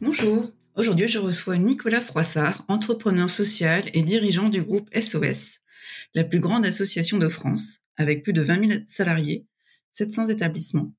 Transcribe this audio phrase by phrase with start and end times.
[0.00, 5.58] Bonjour, aujourd'hui je reçois Nicolas Froissart, entrepreneur social et dirigeant du groupe SOS,
[6.14, 9.44] la plus grande association de France, avec plus de 20 000 salariés,
[9.90, 10.94] 700 établissements.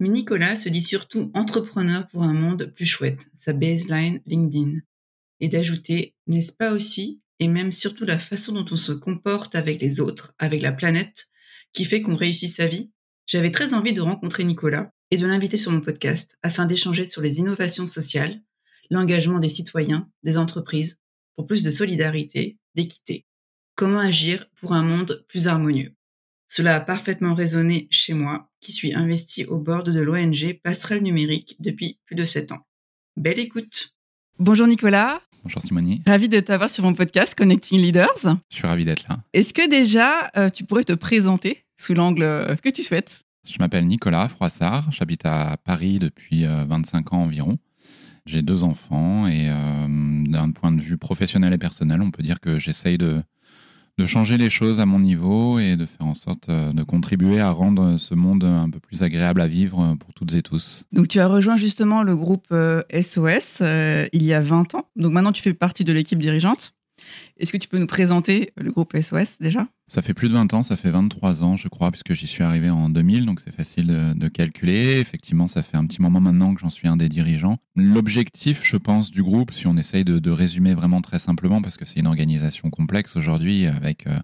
[0.00, 4.80] Mais Nicolas se dit surtout entrepreneur pour un monde plus chouette, sa baseline LinkedIn.
[5.40, 9.80] Et d'ajouter, n'est-ce pas aussi, et même surtout la façon dont on se comporte avec
[9.80, 11.30] les autres, avec la planète,
[11.72, 12.90] qui fait qu'on réussit sa vie?
[13.26, 17.20] J'avais très envie de rencontrer Nicolas et de l'inviter sur mon podcast afin d'échanger sur
[17.20, 18.40] les innovations sociales,
[18.90, 20.98] l'engagement des citoyens, des entreprises,
[21.36, 23.26] pour plus de solidarité, d'équité.
[23.74, 25.94] Comment agir pour un monde plus harmonieux?
[26.46, 31.56] Cela a parfaitement résonné chez moi, qui suis investi au bord de l'ONG Passerelle Numérique
[31.60, 32.66] depuis plus de sept ans.
[33.16, 33.94] Belle écoute
[34.38, 36.02] Bonjour Nicolas Bonjour Simonie.
[36.06, 38.36] Ravi de t'avoir sur mon podcast Connecting Leaders.
[38.50, 39.20] Je suis ravi d'être là.
[39.32, 43.22] Est-ce que déjà euh, tu pourrais te présenter sous l'angle euh, que tu souhaites?
[43.50, 47.58] Je m'appelle Nicolas Froissart, j'habite à Paris depuis 25 euh, ans environ.
[48.26, 52.58] J'ai deux enfants et d'un point de vue professionnel et personnel, on peut dire que
[52.58, 53.22] j'essaye de,
[54.00, 57.38] de changer les choses à mon niveau et de faire en sorte euh, de contribuer
[57.38, 60.84] à rendre ce monde un peu plus agréable à vivre pour toutes et tous.
[60.92, 64.86] Donc tu as rejoint justement le groupe SOS euh, euh, il y a 20 ans.
[64.96, 66.72] Donc maintenant tu fais partie de l'équipe dirigeante.
[67.38, 69.66] Est-ce que tu peux nous présenter le groupe SOS déjà?
[69.88, 72.44] Ça fait plus de 20 ans, ça fait 23 ans je crois, puisque j'y suis
[72.44, 75.00] arrivé en 2000, donc c'est facile de, calculer.
[75.00, 77.58] Effectivement, ça fait un petit moment maintenant que j'en suis un des dirigeants.
[77.74, 81.84] L'objectif, je pense, du groupe, si on essaye de, résumer vraiment très simplement, parce que
[81.84, 84.18] c'est une organisation complexe aujourd'hui, avec euh,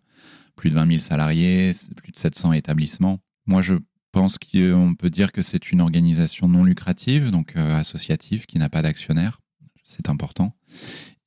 [0.54, 3.18] plus de 20 000 salariés, plus de 700 établissements.
[3.46, 3.74] Moi, je
[4.12, 8.68] pense qu'on peut dire que c'est une organisation non lucrative, donc euh, associative, qui n'a
[8.68, 9.40] pas d'actionnaire.
[9.84, 10.54] C'est important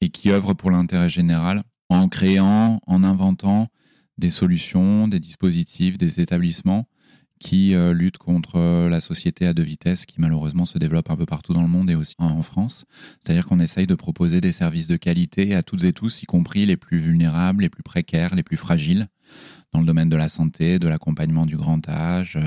[0.02, 3.68] et qui œuvre pour l'intérêt général en créant, en inventant
[4.18, 6.88] des solutions, des dispositifs, des établissements
[7.40, 11.16] qui euh, luttent contre euh, la société à deux vitesses qui malheureusement se développe un
[11.16, 12.86] peu partout dans le monde et aussi en France.
[13.20, 16.66] C'est-à-dire qu'on essaye de proposer des services de qualité à toutes et tous, y compris
[16.66, 19.08] les plus vulnérables, les plus précaires, les plus fragiles,
[19.74, 22.38] dans le domaine de la santé, de l'accompagnement du grand âge,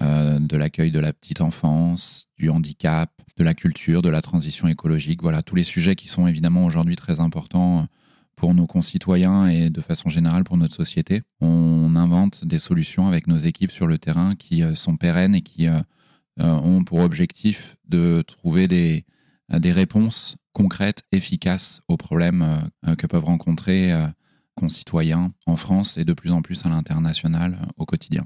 [0.00, 4.68] euh, de l'accueil de la petite enfance, du handicap, de la culture, de la transition
[4.68, 5.22] écologique.
[5.22, 7.86] Voilà, tous les sujets qui sont évidemment aujourd'hui très importants
[8.38, 11.22] pour nos concitoyens et de façon générale pour notre société.
[11.40, 15.42] On invente des solutions avec nos équipes sur le terrain qui euh, sont pérennes et
[15.42, 15.82] qui euh,
[16.38, 19.04] ont pour objectif de trouver des,
[19.50, 22.62] des réponses concrètes, efficaces aux problèmes
[22.96, 23.92] que peuvent rencontrer
[24.58, 28.24] concitoyens en France et de plus en plus à l'international euh, au quotidien.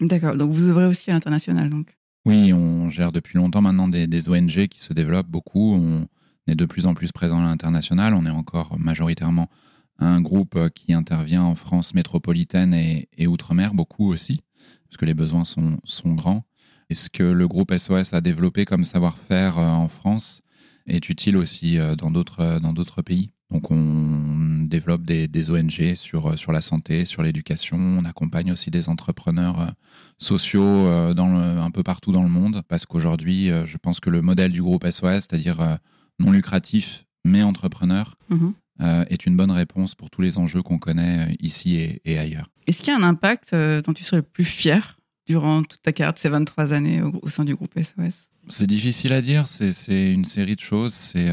[0.00, 1.96] D'accord, donc vous ouvrez aussi à l'international donc?
[2.24, 5.74] Oui, on gère depuis longtemps maintenant des, ONG qui se développent beaucoup.
[5.74, 6.06] On
[6.46, 8.14] est de plus en plus présent à l'international.
[8.14, 9.48] On est encore majoritairement
[9.98, 14.40] un groupe euh, qui intervient en France métropolitaine et, outre-mer, beaucoup aussi,
[14.88, 15.78] parce que les besoins sont,
[16.14, 16.44] grands.
[16.90, 20.42] Et ce que le groupe SOS a développé comme savoir-faire euh, en France
[20.86, 23.30] est utile aussi dans d'autres pays?
[23.52, 27.76] Donc on développe des, ONG sur, sur la santé, sur l'éducation.
[27.76, 29.66] On accompagne aussi des entrepreneurs euh,
[30.18, 34.08] sociaux euh, dans un peu partout dans le monde parce qu'aujourd'hui, euh, je pense que
[34.08, 35.78] le modèle du groupe SOS, c'est-à-dire
[36.24, 38.54] non lucratif mais entrepreneur, mhm.
[39.08, 42.50] est une bonne réponse pour tous les enjeux qu'on connaît ici et, ailleurs.
[42.66, 44.98] Est-ce qu'il y a un impact dont tu serais le plus fier
[45.28, 49.20] durant toute ta carrière, ces 23 années au, sein du groupe SOS C'est difficile à
[49.20, 49.46] dire.
[49.46, 50.94] C'est une série de choses.
[50.94, 51.30] C'est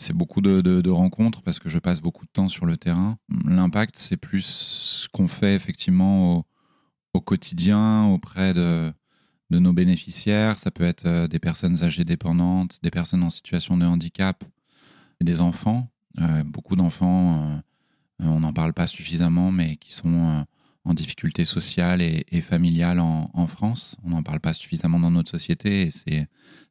[0.00, 3.18] c'est beaucoup de, rencontres parce que je passe beaucoup de temps sur le terrain.
[3.44, 6.44] L'impact, c'est plus ce qu'on fait effectivement
[7.12, 8.92] au, quotidien auprès de,
[9.50, 10.58] nos bénéficiaires.
[10.58, 14.44] Ça peut être euh, des personnes âgées dépendantes, des personnes en situation de handicap,
[15.20, 15.90] des enfants.
[16.20, 17.62] Euh, beaucoup d'enfants,
[18.20, 20.44] euh, on n'en parle pas suffisamment, mais qui sont
[20.84, 23.96] en difficulté sociale et, familiale en, France.
[24.04, 25.90] On n'en parle pas suffisamment dans notre société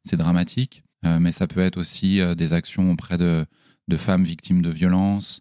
[0.02, 0.82] c'est dramatique.
[1.04, 3.46] mais ça peut être aussi des actions auprès de,
[3.86, 5.40] de femmes victimes de violences,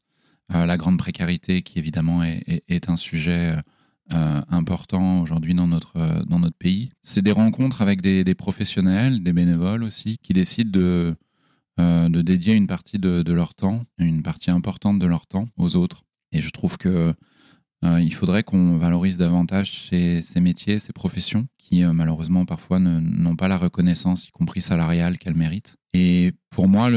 [0.49, 3.57] la grande précarité qui évidemment est, un sujet
[4.09, 6.89] important aujourd'hui dans notre, dans notre pays.
[7.03, 11.15] C'est des rencontres avec des, professionnels, des bénévoles aussi, qui décident de,
[11.77, 16.03] de dédier une partie de, leur temps, une partie importante de leur temps aux autres.
[16.31, 17.13] Et je trouve que
[17.85, 23.35] euh, il faudrait qu'on valorise davantage ces, métiers, ces professions qui euh, malheureusement parfois n'ont
[23.35, 25.75] pas la reconnaissance, y compris salariale, qu'elles méritent.
[25.93, 26.89] Et pour moi,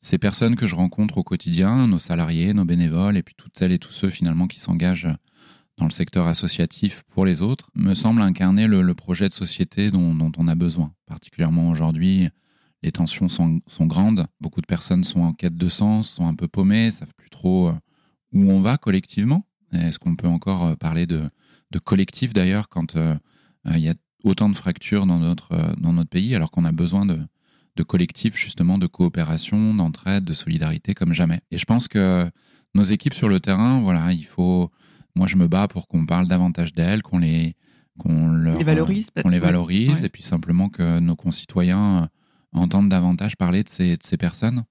[0.00, 3.72] ces personnes que je rencontre au quotidien, nos salariés, nos bénévoles, et puis toutes celles
[3.72, 5.08] et tous ceux finalement qui s'engagent
[5.78, 10.32] dans le secteur associatif pour les autres, me semblent incarner le, projet de société dont,
[10.36, 10.92] on a besoin.
[11.06, 12.28] Particulièrement aujourd'hui,
[12.82, 16.34] les tensions sont, sont, grandes, beaucoup de personnes sont en quête de sens, sont un
[16.34, 17.74] peu paumées, savent plus trop euh,
[18.32, 19.46] où on va collectivement.
[19.72, 21.30] Est-ce qu'on peut encore euh, parler de,
[21.84, 23.14] collectif d'ailleurs quand euh,
[23.66, 23.94] il y a
[24.24, 27.18] autant de fractures dans notre, dans notre pays alors qu'on a besoin de,
[27.76, 31.40] de collectifs justement de coopération, d'entraide, de solidarité comme jamais?
[31.50, 32.30] Et je pense que
[32.74, 34.70] nos équipes sur le terrain, voilà, il faut.
[35.16, 37.56] Moi, je me bats pour qu'on parle davantage d'elles, qu'on les,
[37.98, 42.08] qu'on les valorise, qu'on les valorise, et puis simplement que nos concitoyens
[42.52, 44.64] entendent davantage parler de ces, de ces personnes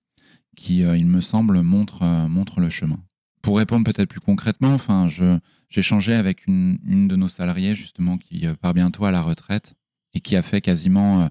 [0.55, 2.99] qui, il me semble, montrent, montrent le chemin
[3.45, 5.39] pour répondre peut-être plus concrètement, enfin, j'ai
[5.75, 9.75] échangé avec une, de nos salariées justement qui euh, part bientôt à la retraite
[10.15, 11.27] et qui a fait quasiment euh,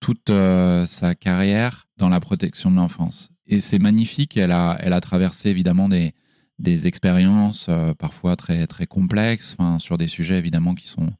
[0.00, 3.30] toute euh, sa carrière dans la protection de l'enfance.
[3.46, 4.36] Et c'est magnifique.
[4.36, 6.14] Elle a, elle a traversé évidemment des,
[6.62, 7.68] des expériences
[7.98, 11.12] parfois très, très complexes, sur des sujets évidemment qui sont,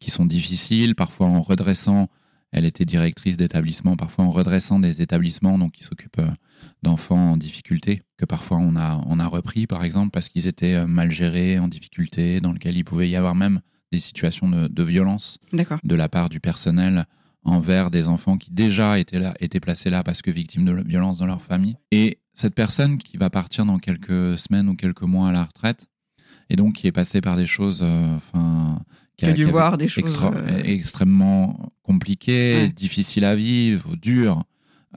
[0.00, 2.08] qui sont difficiles, parfois en redressant.
[2.52, 6.20] Elle était directrice d'établissement, parfois en redressant des établissements donc qui s'occupent
[6.82, 10.74] d'enfants en difficulté, que parfois on a, on a repris, par exemple, parce qu'ils étaient
[10.74, 13.60] euh, mal gérés, en difficulté, dans lequel il pouvait y avoir même
[13.92, 17.06] des situations de, de violence de la part du personnel
[17.42, 21.18] envers des enfants qui déjà étaient, là, étaient placés là parce que victimes de violence
[21.18, 21.76] dans leur famille.
[21.90, 25.88] Et cette personne qui va partir dans quelques semaines ou quelques mois à la retraite,
[26.48, 28.80] et donc qui est passée par des choses, euh, enfin,
[29.16, 34.44] qui, a, dû voir des choses euh, extrêmement compliquées, difficiles à vivre, dures,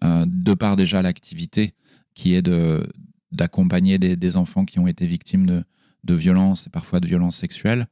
[0.03, 1.74] euh, de par déjà l'activité
[2.15, 2.88] qui est de
[3.31, 5.63] d'accompagner des, enfants qui ont été victimes de,
[6.03, 7.88] de violences et parfois de violences sexuelles,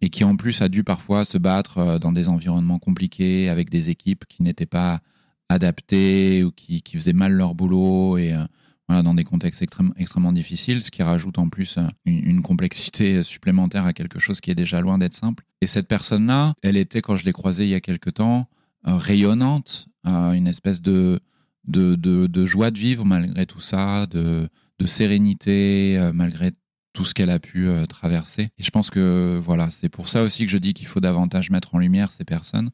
[0.00, 3.70] et qui en plus a dû parfois se battre euh, dans des environnements compliqués avec
[3.70, 5.00] des équipes qui n'étaient pas
[5.48, 8.44] adaptées ou qui, qui, faisaient mal leur boulot et euh,
[8.88, 9.64] voilà, dans des contextes
[9.96, 14.54] extrêmement difficiles, ce qui rajoute en plus une, complexité supplémentaire à quelque chose qui est
[14.54, 15.44] déjà loin d'être simple.
[15.60, 18.48] Et cette personne-là, elle était, quand je l'ai croisée il y a quelque temps,
[18.84, 21.20] rayonnante, une espèce de,
[21.66, 24.48] de, de, joie de vivre malgré tout ça, de,
[24.78, 26.52] de sérénité euh, malgré
[26.92, 28.48] tout ce qu'elle a pu euh, traverser.
[28.58, 31.50] Et je pense que voilà, c'est pour ça aussi que je dis qu'il faut davantage
[31.50, 32.70] mettre en lumière ces personnes,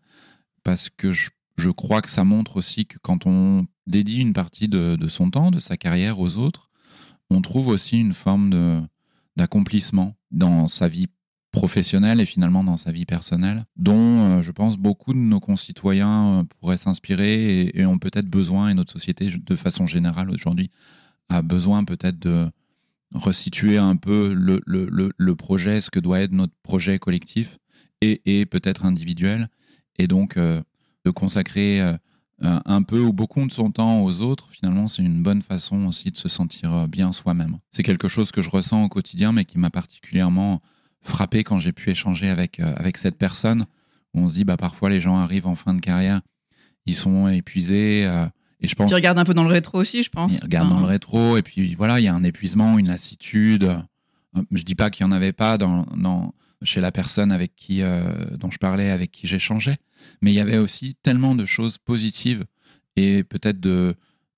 [0.63, 1.31] parce que je,
[1.61, 5.51] je, crois que ça montre aussi que quand on dédie une partie de, son temps,
[5.51, 6.71] de sa carrière aux autres,
[7.31, 8.89] on trouve aussi une forme
[9.37, 11.07] d'accomplissement dans sa vie
[11.53, 16.41] professionnelle et finalement dans sa vie personnelle, dont euh, je pense beaucoup de nos concitoyens
[16.41, 20.71] euh, pourraient s'inspirer et, ont peut-être besoin, et notre société de façon générale aujourd'hui
[21.29, 22.49] a besoin peut-être de
[23.13, 27.59] resituer un peu le, projet, ce que doit être notre projet collectif
[28.01, 29.49] et, et peut-être individuel,
[29.99, 30.63] et donc euh,
[31.05, 31.81] de consacrer
[32.43, 36.11] un peu ou beaucoup de son temps aux autres, finalement, c'est une bonne façon aussi
[36.11, 37.59] de se sentir bien soi-même.
[37.71, 40.63] C'est quelque chose que je ressens au quotidien, mais qui m'a particulièrement
[41.03, 43.67] frappé quand j'ai pu échanger avec, euh, avec cette personne.
[44.13, 46.21] Où on se dit, bah, parfois, les gens arrivent en fin de carrière,
[46.87, 48.05] ils sont épuisés.
[48.05, 48.27] Euh,
[48.61, 48.91] et je pense.
[48.91, 50.35] Ils regardent un peu dans le rétro aussi, je pense.
[50.35, 53.65] Ils regardent dans le rétro, et puis voilà, il y a un épuisement, une lassitude.
[53.65, 57.55] Euh, je dis pas qu'il n'y en avait pas dans, dans, chez la personne avec
[57.57, 57.81] qui,
[58.39, 59.79] dont je parlais, avec qui j'échangeais,
[60.21, 62.45] mais il y avait aussi tellement de choses positives
[62.97, 63.95] et peut-être de,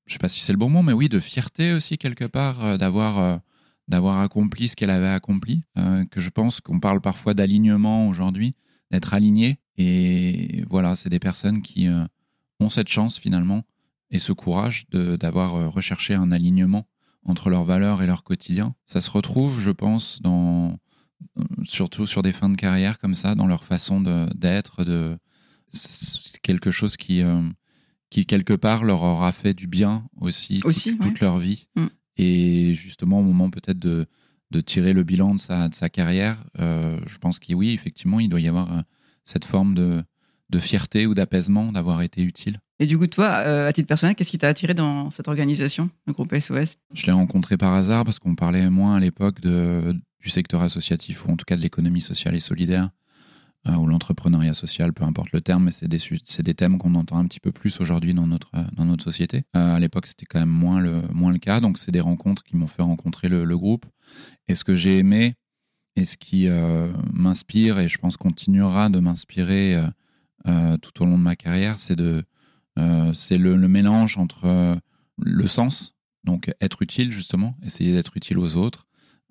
[0.06, 2.78] je sais pas si c'est le bon mot, mais oui, de fierté aussi quelque part
[2.78, 3.40] d'avoir
[3.88, 8.54] d'avoir accompli ce qu'elle avait accompli, euh, que je pense qu'on parle parfois d'alignement aujourd'hui,
[8.90, 9.58] d'être aligné.
[9.76, 12.04] Et voilà, c'est des personnes qui euh,
[12.60, 13.64] ont cette chance finalement
[14.10, 16.86] et ce courage d'avoir euh, recherché un alignement
[17.24, 18.74] entre leurs valeurs et leur quotidien.
[18.86, 20.78] Ça se retrouve, je pense, dans,
[21.64, 25.16] surtout sur des fins de carrière comme ça, dans leur façon d'être, de,
[26.42, 27.22] quelque chose qui,
[28.10, 31.66] qui quelque part leur aura fait du bien aussi, toute, leur vie.
[31.76, 31.86] Mm.
[32.18, 34.06] Et justement, au moment peut-être de,
[34.50, 38.20] de, tirer le bilan de sa, de sa carrière, euh, je pense que oui, effectivement,
[38.20, 38.82] il doit y avoir euh,
[39.24, 40.04] cette forme de,
[40.50, 42.60] de fierté ou d'apaisement d'avoir été utile.
[42.78, 45.88] Et du coup, toi, euh, à titre personnel, qu'est-ce qui t'a attiré dans cette organisation,
[46.06, 49.40] le groupe SOS Je l'ai rencontré par hasard parce qu'on parlait moins à l'époque
[50.22, 52.90] du secteur associatif ou en tout cas de l'économie sociale et solidaire
[53.64, 55.98] ou l'entrepreneuriat social, peu importe le terme, mais c'est des,
[56.40, 59.44] des thèmes qu'on entend un petit peu plus aujourd'hui dans notre, dans notre société.
[59.52, 62.56] à l'époque, c'était quand même moins le, moins le cas, donc c'est des rencontres qui
[62.56, 63.86] m'ont fait rencontrer le, le groupe.
[64.48, 65.36] Et ce que j'ai aimé,
[65.94, 66.48] et ce qui
[67.12, 69.80] m'inspire, et je pense continuera de m'inspirer
[70.44, 72.24] tout au long de ma carrière, c'est de
[72.76, 74.78] le, mélange entre
[75.18, 78.86] le sens, donc être utile justement, essayer d'être utile aux autres.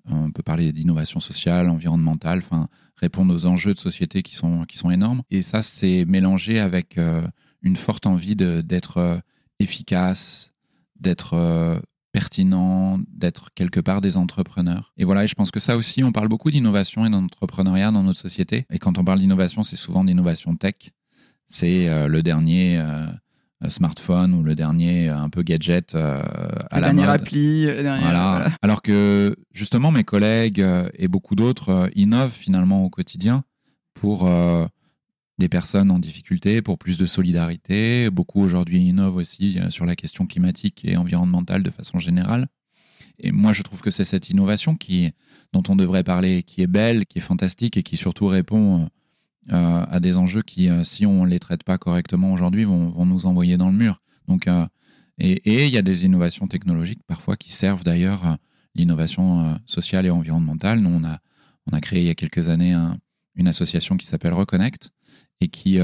[0.06, 2.68] On peut parler d'innovation sociale, environnementale, enfin
[3.02, 5.22] répondre aux enjeux de société qui sont, qui sont énormes.
[5.30, 7.26] Et ça, c'est mélangé avec euh,
[7.60, 9.18] une forte envie d'être euh,
[9.58, 10.52] efficace,
[10.98, 11.80] d'être euh,
[12.12, 14.92] pertinent, d'être quelque part des entrepreneurs.
[14.96, 18.04] Et voilà, et je pense que ça aussi, on parle beaucoup d'innovation et d'entrepreneuriat dans
[18.04, 18.66] notre société.
[18.70, 20.92] Et quand on parle d'innovation, c'est souvent d'innovation tech.
[21.46, 22.82] C'est le dernier
[23.68, 26.22] smartphone ou le dernier euh, un peu gadget euh,
[26.70, 27.66] à la dernière appli.
[27.66, 28.50] voilà.
[28.62, 30.64] Alors que justement mes collègues
[30.94, 33.44] et beaucoup d'autres innovent finalement au quotidien
[33.94, 34.28] pour
[35.38, 38.10] des personnes en difficulté, pour plus de solidarité.
[38.10, 42.48] Beaucoup aujourd'hui innovent aussi sur la question climatique et environnementale de façon générale.
[43.18, 45.12] Et moi, je trouve que c'est cette innovation qui,
[45.52, 48.88] dont on devrait parler, qui est belle, qui est fantastique et qui surtout répond
[49.50, 53.04] euh, à des enjeux qui, euh, si on ne les traite pas correctement aujourd'hui, vont,
[53.04, 54.00] nous envoyer dans le mur.
[54.28, 54.66] Donc, euh,
[55.18, 58.38] et il y a des innovations technologiques parfois qui servent d'ailleurs
[58.74, 60.80] l'innovation sociale et environnementale.
[60.80, 61.18] Nous, on a,
[61.70, 62.74] on a créé il y a quelques années
[63.36, 64.90] une association qui s'appelle Reconnect
[65.40, 65.78] et qui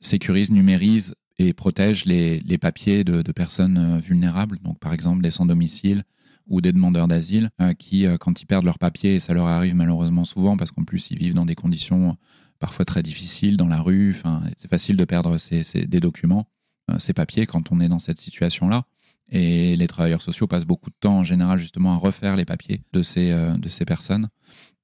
[0.00, 6.04] sécurise, numérise et protège les, papiers de, de, personnes vulnérables, donc par exemple des sans-domicile
[6.46, 10.24] ou des demandeurs d'asile, qui, quand ils perdent leurs papiers, et ça leur arrive malheureusement
[10.24, 12.16] souvent parce qu'en plus ils vivent dans des conditions
[12.58, 14.14] parfois très difficile dans la rue.
[14.16, 15.36] Enfin, c'est facile de perdre
[15.74, 16.48] des documents,
[16.90, 18.84] euh, ces papiers quand on est dans cette situation-là.
[19.28, 22.82] Et les travailleurs sociaux passent beaucoup de temps en général justement à refaire les papiers
[22.92, 24.28] de ces, euh, personnes.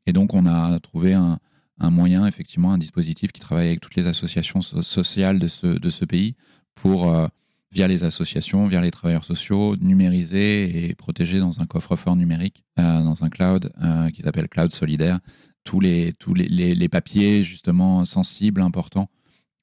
[0.06, 1.38] Et donc on a trouvé un,
[1.78, 6.36] moyen, effectivement, un dispositif qui travaille avec toutes les associations sociales de ce, pays
[6.76, 7.26] pour, euh,
[7.72, 13.24] via les associations, via les travailleurs sociaux, numériser et protéger dans un coffre-fort numérique, dans
[13.24, 13.72] un cloud
[14.12, 15.18] qui s'appelle Cloud Solidaire,
[15.64, 19.08] tous les, tous les, les, papiers justement sensibles, importants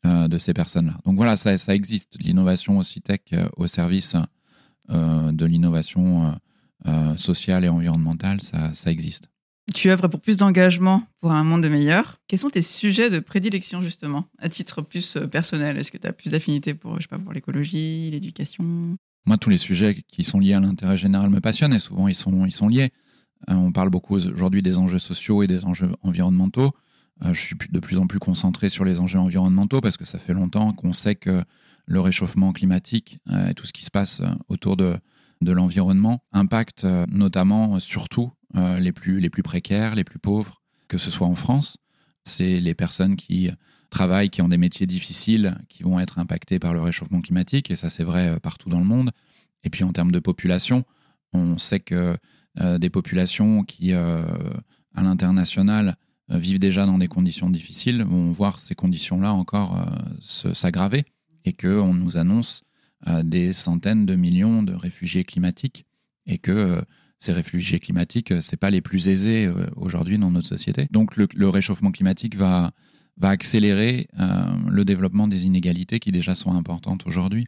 [0.06, 0.98] euh, de ces personnes-là.
[1.06, 2.18] Donc voilà, ça, ça existe.
[2.20, 4.16] L'innovation aussi tech euh, au service
[4.90, 6.40] euh, de l'innovation
[7.18, 9.30] sociale et environnementale, ça, ça existe.
[9.76, 12.22] Tu œuvres pour plus d'engagement pour un monde meilleur.
[12.28, 15.78] Quels sont tes sujets de prédilection, justement, à titre plus personnel?
[15.78, 18.96] Est-ce que tu as plus d'affinité pour, je sais pas, pour l'écologie, l'éducation?
[19.26, 22.16] Moi, tous les sujets qui sont liés à l'intérêt général me passionnent et souvent ils
[22.16, 22.92] sont, ils sont liés.
[23.50, 26.74] Euh, on parle beaucoup aujourd'hui des enjeux sociaux et des enjeux environnementaux.
[27.24, 30.20] Euh, je suis de plus en plus concentré sur les enjeux environnementaux parce que ça
[30.20, 31.44] fait longtemps qu'on sait que
[31.86, 34.98] le réchauffement climatique euh, et tout ce qui se passe autour de,
[35.42, 41.12] de l'environnement impacte notamment, surtout, les, plus, les plus précaires, les plus pauvres, que ce
[41.12, 41.78] soit en France.
[42.24, 43.50] C'est les personnes qui
[43.90, 47.76] travaillent, qui ont des métiers difficiles, qui vont être impactées par le réchauffement climatique, et
[47.76, 49.12] ça c'est vrai partout dans le monde.
[49.64, 50.84] Et puis en termes de population,
[51.34, 52.18] on sait que
[52.78, 54.22] des populations qui, euh,
[54.94, 55.96] à l'international,
[56.32, 59.86] euh, vivent déjà dans des conditions difficiles vont voir ces conditions-là encore
[60.22, 61.06] s'aggraver
[61.46, 62.64] et qu'on nous annonce
[63.24, 65.86] des centaines de millions de réfugiés climatiques
[66.26, 66.84] et que
[67.18, 70.88] ces réfugiés climatiques, c'est pas les plus aisés aujourd'hui dans notre société.
[70.92, 72.72] Donc le, réchauffement climatique va,
[73.18, 74.08] va accélérer
[74.68, 77.48] le développement des inégalités qui déjà sont importantes aujourd'hui.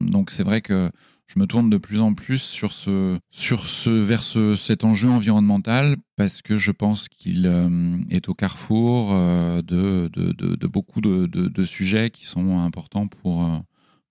[0.00, 0.90] Donc c'est vrai que
[1.26, 5.96] je me tourne de plus en plus sur ce, sur ce, vers cet enjeu environnemental
[6.16, 11.64] parce que je pense qu'il euh, est au carrefour euh, de, de, de, beaucoup de,
[11.64, 13.58] sujets qui sont importants pour, euh,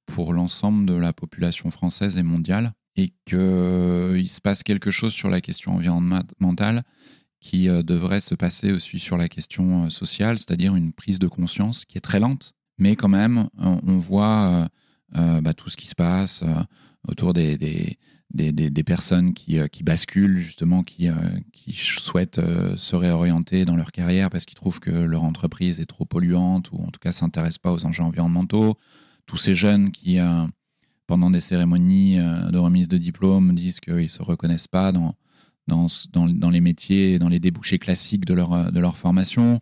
[0.07, 5.29] pour l'ensemble de la population française et mondiale et qu'il se passe quelque chose sur
[5.29, 6.83] la question environnementale
[7.39, 11.97] qui devrait se passer aussi sur la question sociale, c'est-à-dire une prise de conscience qui
[11.97, 14.67] est très lente, mais quand même, on, voit
[15.11, 16.43] bah, tout ce qui se passe
[17.07, 17.97] autour des, des,
[18.33, 21.13] des, des personnes qui, euh, qui, basculent, justement, qui, euh,
[21.51, 25.85] qui souhaitent euh, se réorienter dans leur carrière parce qu'ils trouvent que leur entreprise est
[25.85, 28.77] trop polluante ou en tout cas s'intéressent pas aux enjeux environnementaux.
[29.25, 30.17] Tous ces jeunes qui,
[31.07, 35.15] pendant des cérémonies de remise de diplôme, disent qu'ils ne se reconnaissent pas dans,
[35.67, 39.61] dans, dans, dans, les métiers, dans les débouchés classiques de leur, de leur formation.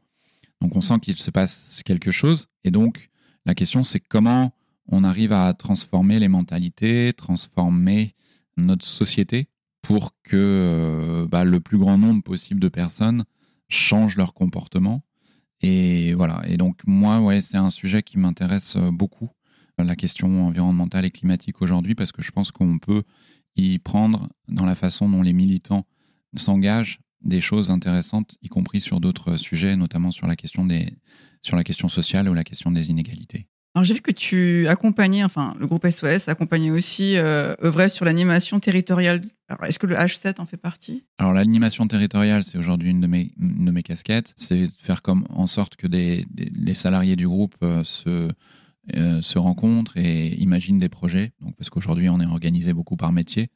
[0.61, 2.47] Donc on sent qu'il se passe quelque chose.
[2.63, 3.11] Et donc
[3.45, 4.53] la question, c'est comment
[4.91, 8.15] on arrive à transformer les mentalités, transformer
[8.57, 9.47] notre société
[9.81, 13.23] pour que euh, bah, le plus grand nombre possible de personnes
[13.69, 15.03] changent leur comportement.
[15.61, 16.41] Et voilà.
[16.47, 19.29] Et donc, moi, ouais, c'est un sujet qui m'intéresse euh, beaucoup,
[19.77, 23.03] la question environnementale et climatique aujourd'hui, parce que je pense qu'on peut
[23.55, 25.85] y prendre dans la façon dont les militants
[26.35, 30.67] s'engagent des choses intéressantes, y compris sur d'autres sujets, notamment sur la question
[31.41, 33.47] sur la question sociale ou la question des inégalités.
[33.75, 38.03] Alors j'ai vu que tu accompagnais, enfin le groupe SOS accompagnait aussi, euh, œuvrait sur
[38.03, 39.21] l'animation territoriale.
[39.47, 41.03] Alors est-ce que le H7 en fait partie?
[41.19, 44.33] Alors l'animation territoriale, c'est aujourd'hui une, de mes, casquettes.
[44.37, 48.29] C'est faire comme en sorte que des, les salariés du groupe euh, se,
[48.95, 51.31] euh, se rencontrent et imaginent des projets.
[51.41, 53.49] Donc parce qu'aujourd'hui on est organisé beaucoup par métier,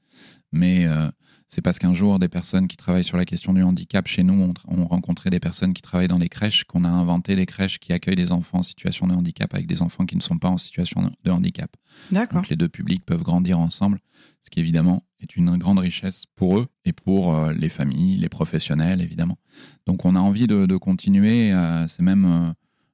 [0.52, 1.10] mais euh,
[1.54, 4.54] c'est parce qu'un jour, des personnes qui travaillent sur la question du handicap chez nous
[4.68, 7.94] ont, rencontré des personnes qui travaillent dans des crèches, qu'on a inventé des crèches qui
[7.94, 10.58] accueillent des enfants en situation de handicap avec des enfants qui ne sont pas en
[10.58, 11.70] situation de handicap.
[12.12, 12.42] D'accord.
[12.42, 14.00] Donc les deux publics peuvent grandir ensemble,
[14.42, 18.30] ce qui évidemment est une grande richesse pour eux et pour euh, les familles, les
[18.30, 19.38] professionnels évidemment.
[19.86, 22.52] Donc on a envie de, continuer, euh, c'est même euh,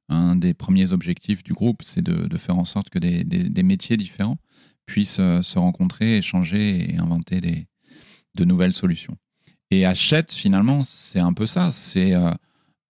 [0.09, 3.95] un des premiers objectifs du groupe, c'est de, faire en sorte que des, des métiers
[3.95, 4.37] différents
[4.85, 7.68] puissent se rencontrer, échanger et inventer des,
[8.39, 9.17] de nouvelles solutions.
[9.71, 11.71] Et Hachette, finalement, c'est un peu ça.
[11.71, 12.31] C'est euh,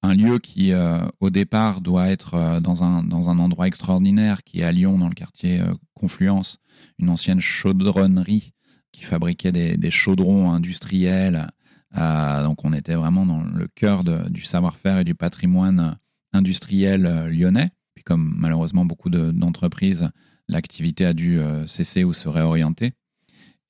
[0.01, 4.43] un lieu qui, euh, au départ, doit être euh, dans, un, dans un endroit extraordinaire,
[4.43, 5.61] qui est à Lyon, dans le quartier
[5.93, 6.59] Confluence,
[6.99, 8.53] une ancienne chaudronnerie
[8.91, 11.49] qui fabriquait des, chaudrons industriels.
[11.93, 15.97] donc, on était vraiment dans le cœur du savoir-faire et du patrimoine
[16.33, 17.69] industriel lyonnais.
[17.93, 20.09] Puis, comme malheureusement beaucoup d'entreprises,
[20.47, 22.93] l'activité a dû cesser ou se réorienter.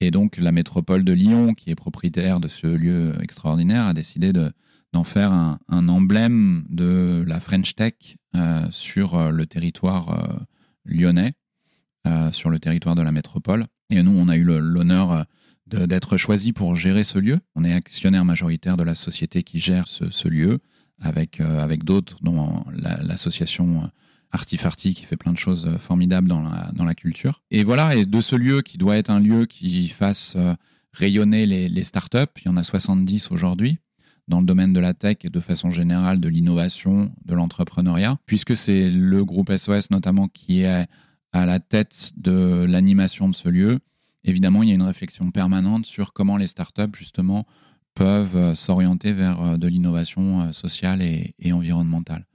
[0.01, 4.32] Et donc, la métropole de Lyon, qui est propriétaire de ce lieu extraordinaire, a décidé
[4.32, 7.94] d'en faire un, emblème de la French Tech
[8.36, 10.39] euh, sur euh, le territoire euh,
[10.86, 11.34] lyonnais,
[12.32, 13.68] sur le territoire de la métropole.
[13.91, 15.25] Et nous, on a eu l'honneur
[15.68, 17.39] d'être choisi pour gérer ce lieu.
[17.53, 20.58] On est actionnaire majoritaire de la société qui gère ce, lieu,
[21.00, 23.91] avec, avec d'autres, dont l'association
[24.31, 27.41] Artifarty qui fait plein de choses euh, formidables dans la, dans la culture.
[27.51, 30.55] Et voilà, et de ce lieu qui doit être un lieu qui fasse euh,
[30.93, 33.79] rayonner les, startups, il y en a 70 aujourd'hui
[34.27, 38.55] dans le domaine de la tech et de façon générale de l'innovation, de l'entrepreneuriat, puisque
[38.55, 40.86] c'est le groupe SOS notamment qui est
[41.31, 43.79] à la tête de l'animation de ce lieu.
[44.24, 47.47] Évidemment, il y a une réflexion permanente sur comment les startups, justement,
[47.95, 52.27] peuvent euh, s'orienter vers de l'innovation sociale et environnementale.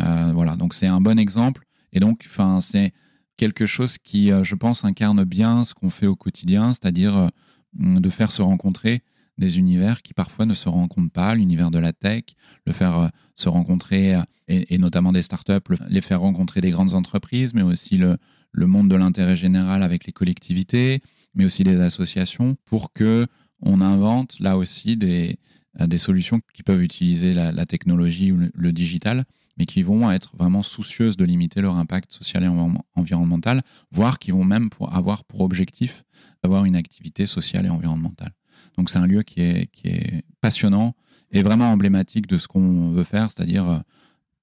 [0.00, 1.64] Euh, voilà, donc c'est un bon exemple.
[1.92, 2.28] Et donc,
[2.60, 2.92] c'est
[3.36, 7.28] quelque chose qui, euh, je pense, incarne bien ce qu'on fait au quotidien, c'est-à-dire euh,
[7.74, 9.02] de faire se rencontrer
[9.38, 12.24] des univers qui parfois ne se rencontrent pas, l'univers de la tech,
[12.66, 14.16] le faire se rencontrer,
[14.48, 18.16] et, notamment des startups, les faire rencontrer des grandes entreprises, mais aussi le,
[18.50, 21.02] le monde de l'intérêt général avec les collectivités,
[21.34, 23.28] mais aussi des associations, pour que
[23.62, 25.38] on invente là aussi des,
[25.78, 29.24] des solutions qui peuvent utiliser la, technologie ou le digital
[29.58, 32.50] mais qui vont être vraiment soucieuses de limiter leur impact social et
[32.94, 36.04] environnemental, voire qui vont même avoir pour objectif
[36.42, 38.32] d'avoir une activité sociale et environnementale.
[38.76, 40.94] Donc c'est un lieu qui est, qui est passionnant
[41.30, 43.78] et vraiment emblématique de ce qu'on veut faire, c'est-à-dire euh,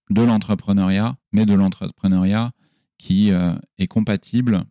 [0.09, 2.51] de l'entrepreneuriat, mais de l'entrepreneuriat
[2.97, 4.63] qui euh, est compatible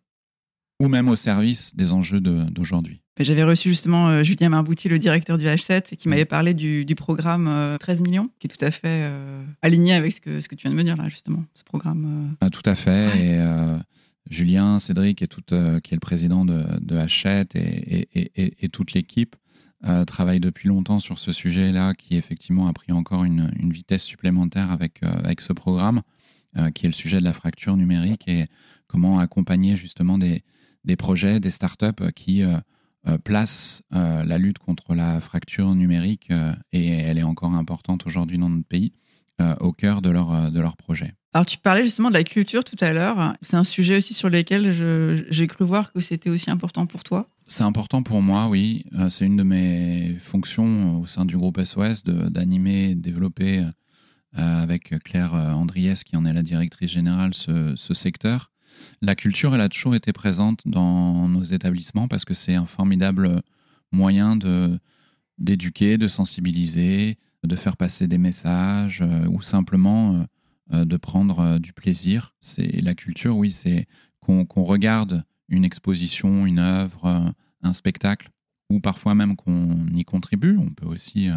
[0.79, 3.01] ou même au service des enjeux d'aujourd'hui.
[3.17, 7.77] J'avais reçu justement euh, Julien Marbouti, le directeur du H7, qui m'avait parlé du, programme
[7.79, 10.55] 13 euh, millions, qui est tout à fait euh, aligné avec ce que, ce que
[10.55, 12.35] tu viens de me dire là, justement, ce programme.
[12.41, 13.17] Ah, tout à fait.
[13.17, 13.79] Et
[14.29, 19.37] Julien, Cédric, et tout, qui est le président de, H7 et, et, et toute l'équipe,
[20.07, 24.71] travaillent depuis longtemps sur ce sujet-là, qui effectivement a pris encore une, une vitesse supplémentaire
[24.71, 26.01] avec, avec ce programme,
[26.73, 28.47] qui est le sujet de la fracture numérique et
[28.87, 30.43] comment accompagner justement des,
[30.85, 32.43] des projets, des startups qui
[33.07, 38.07] euh, place euh, la lutte contre la fracture numérique, euh, et elle est encore importante
[38.07, 38.93] aujourd'hui dans notre pays,
[39.59, 41.13] au cœur de leur, de leur projet.
[41.33, 43.35] Alors tu parlais justement de la culture tout à l'heure.
[43.41, 44.71] C'est un sujet aussi sur lequel
[45.29, 47.27] j'ai cru voir que c'était aussi important pour toi?
[47.45, 48.85] C'est important pour moi, oui.
[49.09, 53.65] C'est une de mes fonctions au sein du groupe SOS d'animer, développer
[54.31, 58.53] avec Claire Andriès, qui en est la directrice générale, ce, ce secteur.
[59.01, 63.41] La culture, elle a toujours été présente dans nos établissements parce que c'est un formidable
[63.91, 64.79] moyen de
[65.37, 70.23] d'éduquer, de sensibiliser, de faire passer des messages euh, ou simplement euh,
[70.73, 72.33] euh, de prendre du plaisir.
[72.41, 73.87] C'est la culture, oui, c'est
[74.21, 78.31] qu'on regarde une exposition, une œuvre, un spectacle,
[78.71, 80.57] ou parfois même qu'on y contribue.
[80.57, 81.29] On peut aussi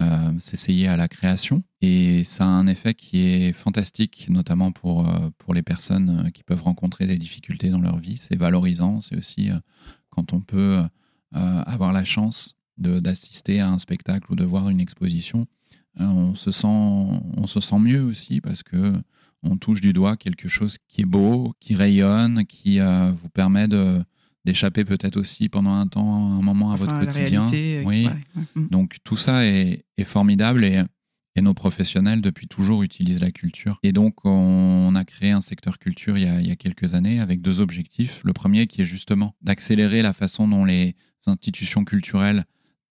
[0.00, 1.62] euh, s'essayer à la création.
[1.82, 6.30] Et ça a un effet qui est fantastique, notamment pour, euh, pour les personnes euh,
[6.30, 8.16] qui peuvent rencontrer des difficultés dans leur vie.
[8.16, 9.50] C'est valorisant, c'est aussi
[10.08, 10.82] quand on peut
[11.32, 15.46] avoir la chance d'assister à un spectacle ou de voir une exposition,
[15.96, 18.94] on, se sent, on se sent mieux aussi parce que
[19.42, 24.02] on touche du doigt quelque chose qui est beau, qui rayonne, qui vous permet de,
[24.44, 27.44] d'échapper peut-être aussi pendant un temps, un moment à votre quotidien.
[27.44, 28.08] Réalité, oui.
[28.54, 28.68] Mm.
[28.68, 30.82] Donc tout ça est, est formidable et,
[31.36, 33.78] et, nos professionnels depuis toujours utilisent la culture.
[33.82, 36.94] Et donc on a créé un secteur culture il y a, il y a quelques
[36.94, 38.20] années avec deux objectifs.
[38.24, 40.94] Le premier qui est justement d'accélérer la façon dont les
[41.26, 42.44] institutions culturelles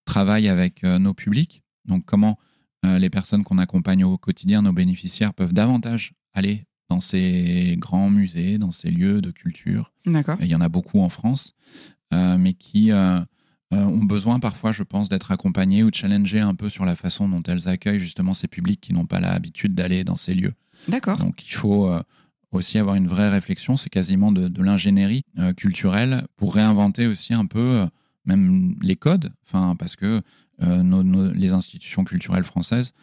[0.05, 1.63] travaillent avec euh, nos publics.
[1.85, 2.37] Donc comment
[2.85, 8.09] euh, les personnes qu'on accompagne au quotidien, nos bénéficiaires, peuvent davantage aller dans ces grands
[8.09, 9.93] musées, dans ces lieux de culture.
[10.05, 10.37] D'accord.
[10.41, 11.55] Il y en a beaucoup en France,
[12.13, 13.19] euh, mais qui euh,
[13.73, 17.29] euh, ont besoin parfois, je pense, d'être accompagnés ou challengés un peu sur la façon
[17.29, 20.53] dont elles accueillent justement ces publics qui n'ont pas l'habitude d'aller dans ces lieux.
[20.87, 21.17] D'accord.
[21.17, 21.91] Donc il faut
[22.51, 25.23] aussi avoir une vraie réflexion, c'est quasiment de, de l'ingénierie
[25.57, 27.85] culturelle pour réinventer aussi un peu
[28.25, 30.21] même les codes, enfin parce que
[30.61, 32.93] nos, les institutions culturelles françaises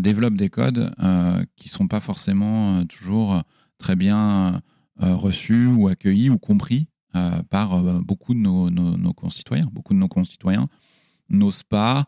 [0.00, 3.42] développent des codes euh, qui ne sont pas forcément euh, toujours
[3.78, 4.60] très bien
[4.98, 6.86] reçus ou accueillis ou compris
[7.50, 9.68] par beaucoup de nos, concitoyens.
[9.72, 10.68] Beaucoup de nos concitoyens
[11.28, 12.06] n'osent pas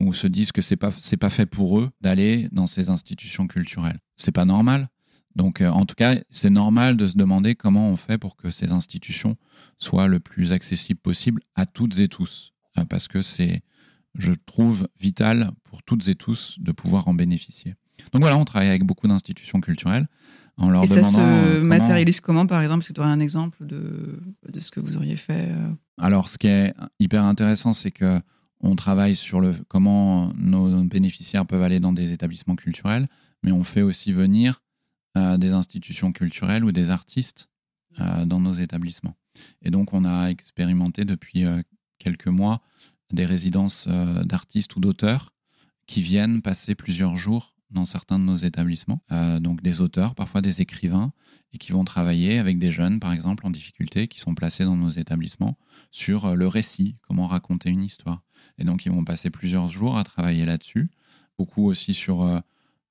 [0.00, 3.98] ou se disent que c'est pas pas fait pour eux d'aller dans ces institutions culturelles.
[4.16, 4.90] C'est pas normal.
[5.34, 8.70] Donc en tout cas, c'est normal de se demander comment on fait pour que ces
[8.72, 9.36] institutions
[9.78, 12.52] soient le plus accessibles possible à toutes et tous
[12.90, 13.62] parce que c'est
[14.18, 17.74] je trouve vital pour toutes et tous de pouvoir en bénéficier.
[18.12, 20.08] Donc voilà, on travaille avec beaucoup d'institutions culturelles
[20.58, 21.10] en leur et demandant.
[21.10, 22.82] ça se euh, matérialise comment, par exemple?
[22.82, 25.68] Est-ce que tu aurais un exemple de, de ce que vous auriez fait euh?
[25.98, 28.20] Alors, ce qui est hyper intéressant, c'est que
[28.60, 33.06] on travaille sur le comment nos bénéficiaires peuvent aller dans des établissements culturels,
[33.42, 34.62] mais on fait aussi venir
[35.18, 37.48] euh, des institutions culturelles ou des artistes
[38.26, 39.16] dans nos établissements.
[39.62, 41.46] Et donc, on a expérimenté depuis
[41.98, 42.60] quelques mois
[43.12, 45.32] des résidences euh, d'artistes ou d'auteurs
[45.86, 49.02] qui viennent passer plusieurs jours dans certains de nos établissements.
[49.12, 51.12] Euh, donc des auteurs, parfois des écrivains,
[51.52, 54.76] et qui vont travailler avec des jeunes, par exemple, en difficulté, qui sont placés dans
[54.76, 55.56] nos établissements
[55.90, 58.22] sur euh, le récit, comment raconter une histoire.
[58.58, 60.90] Et donc ils vont passer plusieurs jours à travailler là-dessus,
[61.38, 62.42] beaucoup aussi sur,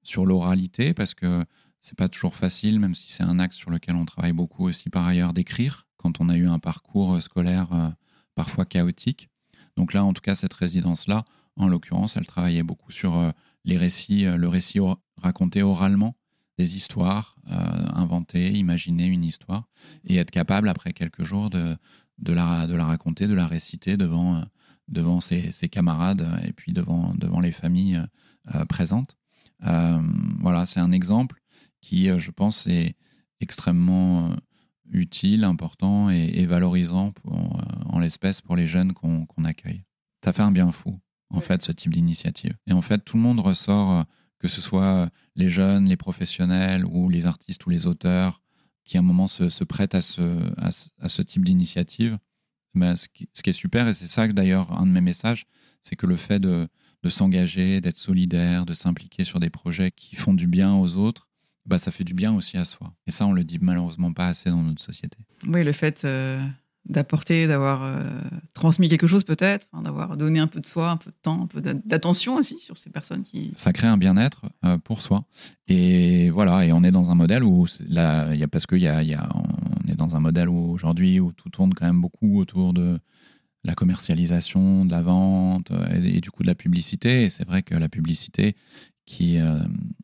[0.04, 1.44] sur l'oralité, parce que
[1.82, 4.90] c'est pas toujours facile, même si c'est un axe sur lequel on travaille beaucoup aussi
[4.92, 7.96] par ailleurs, d'écrire, quand on a eu un parcours scolaire
[8.36, 9.30] parfois chaotique.
[9.78, 11.26] Donc là, en tout cas, cette résidence-là,
[11.58, 13.32] en l'occurrence, elle travaillait beaucoup sur euh,
[13.64, 14.80] les récits, euh, le récit
[15.18, 16.16] raconté oralement,
[16.58, 17.56] des histoires, euh,
[17.94, 19.68] inventer, imaginer une histoire,
[20.06, 21.78] et être capable, après quelques jours, de,
[22.20, 24.44] la, raconter, de la réciter devant,
[24.88, 28.02] devant ses, camarades et puis devant, devant les familles
[28.70, 29.18] présentes.
[29.60, 31.42] voilà, c'est un exemple
[31.82, 32.96] qui, je pense, est
[33.42, 34.34] extrêmement
[34.92, 39.84] utile, important et, valorisant pour, euh, en l'espèce pour les jeunes qu'on accueille.
[40.24, 42.56] Ça fait un bien fou, en fait, ce type d'initiative.
[42.68, 44.04] Et en fait, tout le monde ressort, euh,
[44.40, 48.42] que ce soit les jeunes, les professionnels ou les artistes ou les auteurs,
[48.84, 52.18] qui à un moment se, prêtent à ce, à ce, type d'initiative.
[52.76, 55.46] Ben, ce, qui, ce, qui, est super, et c'est ça d'ailleurs, un de mes messages,
[55.82, 56.68] c'est que le fait de,
[57.06, 61.30] de s'engager, d'être solidaire, de s'impliquer sur des projets qui font du bien aux autres,
[61.66, 62.94] bah, ça fait du bien aussi à soi.
[63.08, 65.18] Et ça, on le dit malheureusement pas assez dans notre société.
[65.48, 66.40] Oui, le fait euh,
[66.86, 68.22] d'apporter, d'avoir euh,
[68.54, 71.48] transmis quelque chose peut-être, d'avoir donné un peu de soi, un peu de temps, un
[71.48, 73.52] peu d'attention aussi sur ces personnes qui...
[73.56, 75.26] Ça crée un bien-être euh, pour soi.
[75.68, 78.88] Et voilà, et on est dans un modèle où, là, y a, parce qu'on y
[78.88, 82.02] a, y a, on est dans un modèle où aujourd'hui où tout tourne quand même
[82.02, 83.00] beaucoup autour de
[83.64, 87.24] la commercialisation, de la vente et, et du coup de la publicité.
[87.24, 88.56] Et c'est vrai que la publicité,
[89.06, 89.60] qui euh,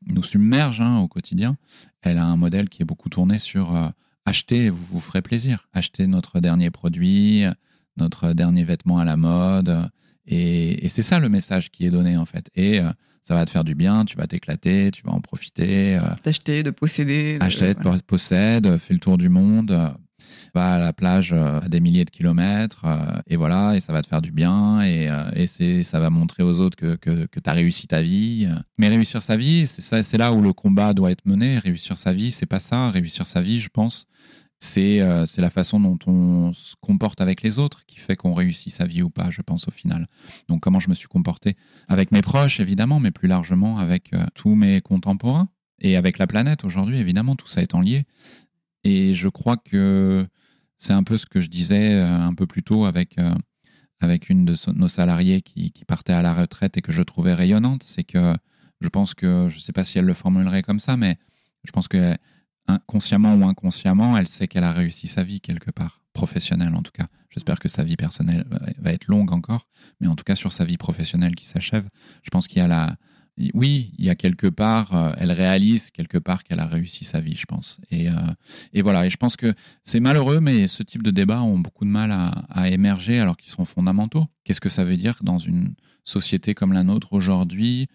[0.07, 1.57] nous submerge hein, au quotidien,
[2.01, 3.89] elle a un modèle qui est beaucoup tourné sur euh,
[4.25, 7.43] acheter, vous vous ferez plaisir, acheter notre dernier produit,
[7.97, 9.89] notre dernier vêtement à la mode.
[10.27, 12.49] Et, c'est ça le message qui est donné en fait.
[12.55, 12.91] Et euh,
[13.23, 15.99] ça va te faire du bien, tu vas t'éclater, tu vas en profiter.
[16.23, 17.37] D'acheter, de posséder.
[17.39, 19.95] Acheter, de, possède, fais le tour du monde
[20.53, 23.93] va à la plage euh, à des milliers de kilomètres, euh, et voilà, et ça
[23.93, 26.95] va te faire du bien, et, euh, et c'est, ça va montrer aux autres que,
[26.95, 28.47] que, que tu as réussi ta vie.
[28.77, 31.59] Mais réussir sa vie, c'est, ça, c'est là où le combat doit être mené.
[31.59, 32.89] Réussir sa vie, c'est pas ça.
[32.89, 34.07] Réussir sa vie, je pense,
[34.59, 38.71] c'est, c'est la façon dont on se comporte avec les autres qui fait qu'on réussit
[38.71, 40.07] sa vie ou pas, je pense, au final.
[40.49, 41.55] Donc, comment je me suis comporté
[41.87, 45.49] avec mes proches, évidemment, mais plus largement avec tous mes contemporains
[45.81, 48.05] et avec la planète aujourd'hui, évidemment, tout ça étant lié.
[48.83, 50.25] Et je crois que
[50.77, 53.35] c'est un peu ce que je disais euh, un peu plus tôt avec, euh,
[53.99, 57.33] avec une de nos salariés qui, qui, partait à la retraite et que je trouvais
[57.33, 57.83] rayonnante.
[57.83, 58.35] C'est que
[58.79, 61.17] je pense que, je ne sais pas si elle le formulerait comme ça, mais
[61.63, 62.15] je pense que
[62.87, 66.91] consciemment ou inconsciemment, elle sait qu'elle a réussi sa vie quelque part, professionnelle en tout
[66.93, 67.07] cas.
[67.29, 68.45] J'espère que sa vie personnelle
[68.77, 69.67] va être longue encore,
[69.99, 71.87] mais en tout cas sur sa vie professionnelle qui s'achève,
[72.23, 72.97] je pense qu'il y a la,
[73.53, 77.21] oui, il y a quelque part, euh, elle réalise quelque part qu'elle a réussi sa
[77.21, 77.79] vie, je pense.
[77.89, 78.13] Et, euh,
[78.73, 81.85] et voilà, et je pense que c'est malheureux, mais ce type de débats ont beaucoup
[81.85, 84.25] de mal à, émerger alors qu'ils sont fondamentaux.
[84.43, 87.87] Qu'est-ce que ça veut dire dans une société comme la nôtre aujourd'hui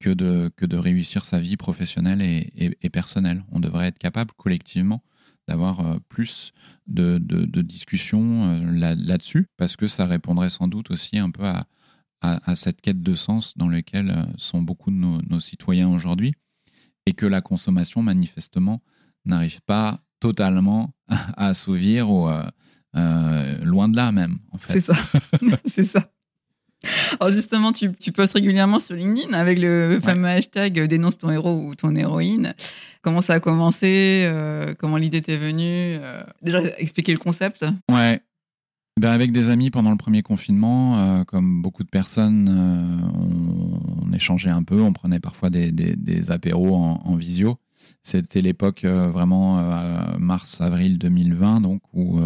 [0.00, 3.44] que de, réussir sa vie professionnelle et, personnelle?
[3.52, 5.02] On devrait être capable collectivement
[5.48, 6.52] d'avoir euh, plus
[6.86, 7.18] de,
[7.62, 11.66] discussions là-dessus, parce que ça répondrait sans doute aussi un peu à,
[12.22, 16.34] à, cette quête de sens dans laquelle euh, sont beaucoup de nos, citoyens aujourd'hui,
[17.06, 18.82] et que la consommation, manifestement,
[19.24, 22.42] n'arrive pas totalement à assouvir ou euh,
[22.96, 24.38] euh, loin de là même.
[24.52, 24.74] En fait.
[24.74, 24.94] C'est ça.
[25.66, 26.10] C'est ça.
[27.20, 31.66] Alors justement, tu, tu, postes régulièrement sur LinkedIn avec le fameux hashtag dénonce ton héros
[31.66, 32.54] ou ton héroïne.
[33.02, 34.26] Comment ça a commencé
[34.78, 35.98] Comment l'idée t'est venue
[36.40, 37.66] Déjà, expliquer le concept.
[37.90, 38.22] Ouais,
[39.00, 44.12] ben avec des amis pendant le premier confinement, euh, comme beaucoup de personnes, euh, on,
[44.12, 47.56] échangeait un peu, on prenait parfois des, des, apéros en, visio.
[48.02, 49.62] C'était l'époque euh, vraiment
[50.18, 52.20] mars-avril 2020, donc où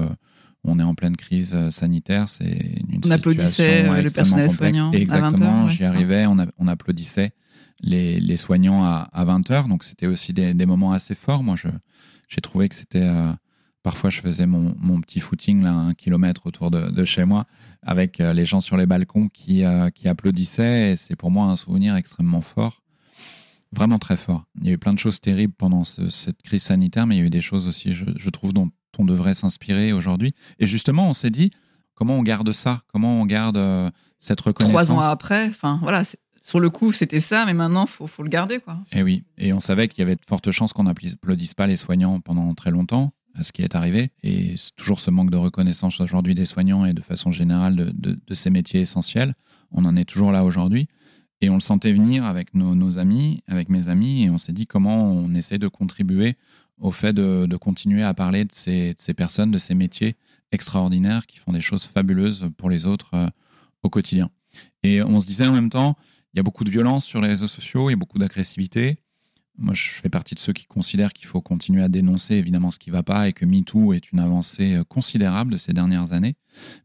[0.65, 2.29] on est en pleine crise sanitaire.
[2.29, 7.35] C'est une on applaudissait le personnel soignant exactement, j'y arrivais, on, on, applaudissait
[7.81, 11.45] les, les soignants à, à 20h, donc c'était aussi des, des, moments assez forts.
[11.45, 11.55] Moi,
[12.29, 13.09] j'ai trouvé que c'était
[13.85, 17.45] Parfois, je faisais mon, mon, petit footing, là, un kilomètre autour de, de chez moi,
[17.83, 20.93] avec euh, les gens sur les balcons qui, euh, qui applaudissaient.
[20.93, 22.83] Et c'est pour moi un souvenir extrêmement fort,
[23.73, 24.47] vraiment très fort.
[24.63, 27.23] Il y a eu plein de choses terribles pendant cette crise sanitaire, mais il y
[27.23, 30.35] a eu des choses aussi, je, je trouve, dont on devrait s'inspirer aujourd'hui.
[30.59, 31.51] Et justement, on s'est dit,
[31.95, 32.85] comment on garde ça?
[32.91, 34.87] Comment on garde euh, cette reconnaissance?
[34.87, 36.05] Trois ans après, enfin voilà,
[36.41, 38.61] sur le coup, c'était ça, mais maintenant, il faut, faut, le garder.
[38.61, 38.79] Quoi.
[38.93, 41.77] Et oui, et on savait qu'il y avait de fortes chances qu'on n'applaudisse pas les
[41.77, 44.11] soignants pendant très longtemps à ce qui est arrivé.
[44.23, 48.51] Et toujours ce manque de reconnaissance aujourd'hui des soignants et de façon générale de, ces
[48.51, 49.35] métiers essentiels.
[49.71, 50.89] On en est toujours là aujourd'hui.
[51.41, 54.67] Et on le sentait venir avec nos, amis, avec mes amis, et on s'est dit
[54.67, 56.37] comment on essaie de contribuer
[56.79, 60.17] au fait de, continuer à parler de ces, de ces, personnes, de ces métiers
[60.53, 63.29] extraordinaires qui font des choses fabuleuses pour les autres euh,
[63.83, 64.31] au quotidien.
[64.83, 65.97] Et on se disait en même temps,
[66.33, 68.99] il y a beaucoup de violence sur les réseaux sociaux, il y a beaucoup d'agressivité.
[69.57, 72.79] Moi, je fais partie de ceux qui considèrent qu'il faut continuer à dénoncer évidemment ce
[72.79, 76.13] qui ne va pas et que MeToo est une avancée euh, considérable de ces dernières
[76.13, 76.35] années.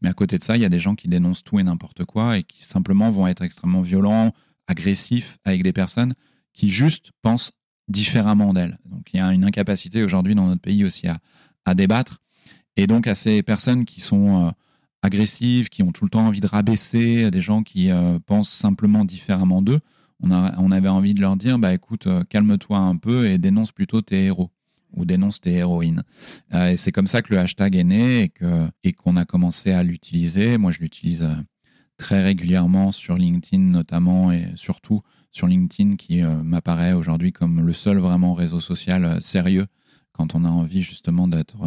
[0.02, 2.04] Mais à côté de ça, il y a des gens qui dénoncent tout et n'importe
[2.04, 4.32] quoi et qui simplement vont être extrêmement violents,
[4.68, 6.14] agressifs avec des personnes
[6.52, 7.52] qui juste pensent
[7.88, 8.78] différemment d'elles.
[8.84, 11.18] Donc il y a une incapacité aujourd'hui dans notre pays aussi à,
[11.64, 12.22] à, débattre.
[12.76, 14.50] Et donc à ces personnes qui sont euh,
[15.02, 19.04] agressives, qui ont tout le temps envie de rabaisser, des gens qui euh, pensent simplement
[19.04, 19.80] différemment d'eux,
[20.22, 24.02] on, avait envie de leur dire bah écoute, euh, calme-toi un peu et dénonce plutôt
[24.02, 24.50] tes héros
[24.92, 26.02] ou dénonce tes héroïnes.
[26.52, 28.32] Euh, et c'est comme ça que le hashtag est né
[28.82, 30.58] et qu'on a commencé à l'utiliser.
[30.58, 31.34] Moi, je l'utilise euh,
[31.96, 35.02] très régulièrement sur LinkedIn notamment et surtout
[35.32, 39.66] sur LinkedIn qui m'apparaît aujourd'hui comme le seul vraiment réseau social sérieux
[40.12, 41.58] quand on a envie justement d'être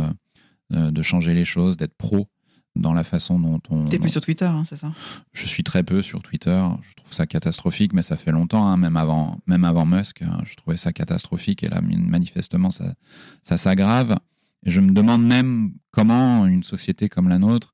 [0.72, 2.28] de changer les choses, d'être pro
[2.76, 3.86] dans la façon dont on.
[3.86, 4.92] T'es plus sur Twitter, hein, c'est ça
[5.32, 6.64] Je suis très peu sur Twitter.
[6.82, 10.40] Je trouve ça catastrophique, mais ça fait longtemps, hein, même avant, même avant Musk, hein,
[10.44, 12.96] je trouvais ça catastrophique et là, manifestement, ça,
[13.44, 14.18] ça s'aggrave.
[14.66, 17.74] Et je me demande même comment une société comme la nôtre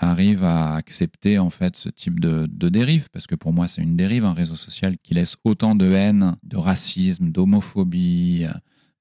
[0.00, 3.82] arrive à accepter en fait ce type de, de dérive, parce que pour moi, c'est
[3.82, 8.46] une dérive, un réseau social qui laisse autant de haine, de racisme, d'homophobie,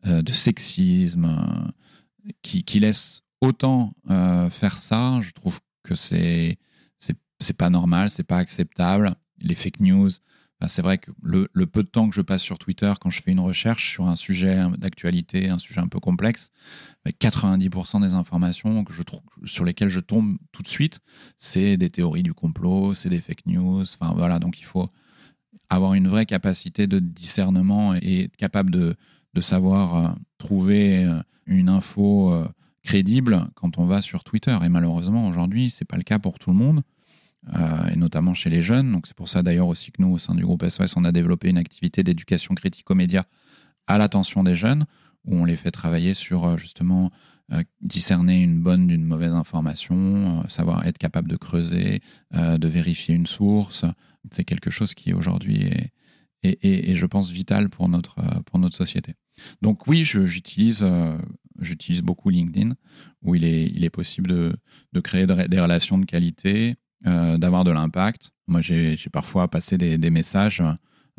[0.05, 6.57] euh, de sexisme, euh, qui, qui laisse autant euh, faire ça, je trouve que c'est
[7.39, 9.15] c'est pas normal, c'est pas acceptable.
[9.39, 10.09] Les fake news,
[10.67, 13.31] c'est vrai que le, peu de temps que je passe sur Twitter quand je fais
[13.31, 16.51] une recherche sur un sujet d'actualité, un sujet un peu complexe,
[17.05, 21.01] 90% des informations que je trouve, sur lesquelles je tombe tout de suite,
[21.35, 23.81] c'est des théories du complot, c'est des fake news.
[23.81, 24.89] Enfin voilà, donc il faut
[25.69, 28.95] avoir une vraie capacité de discernement et être capable de,
[29.33, 32.45] de savoir euh, trouver euh, une info
[32.83, 34.57] crédible quand on va sur Twitter.
[34.63, 36.83] Et malheureusement, aujourd'hui, c'est pas le cas pour tout le monde,
[37.55, 38.91] euh, et notamment chez les jeunes.
[38.91, 41.11] Donc c'est pour ça d'ailleurs aussi que nous, au sein du groupe SOS, on a
[41.11, 43.23] développé une activité d'éducation critique aux médias
[43.87, 44.85] à l'attention des jeunes,
[45.25, 47.11] où on les fait travailler sur euh, justement
[47.51, 53.27] euh, discerner une bonne d'une mauvaise information, savoir être capable de creuser, de vérifier une
[53.27, 53.85] source.
[54.31, 55.91] C'est quelque chose qui aujourd'hui est,
[56.43, 58.15] est, je pense, vital pour notre,
[58.45, 59.15] pour notre société.
[59.61, 60.85] Donc oui, j'utilise
[61.59, 62.73] j'utilise beaucoup LinkedIn,
[63.21, 64.55] où il est, il est possible de,
[64.93, 68.31] de créer des relations de qualité, euh, d'avoir de l'impact.
[68.47, 70.61] Moi, j'ai parfois passé des, des messages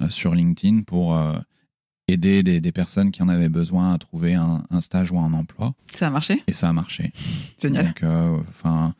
[0.00, 1.38] euh, sur LinkedIn pour euh,
[2.08, 5.32] aider des, des, personnes qui en avaient besoin à trouver un, un, stage ou un
[5.32, 5.74] emploi.
[5.86, 6.42] Ça a marché?
[6.46, 7.12] Et ça a marché.
[7.62, 7.86] Génial.
[7.86, 8.04] Donc,
[8.48, 8.94] enfin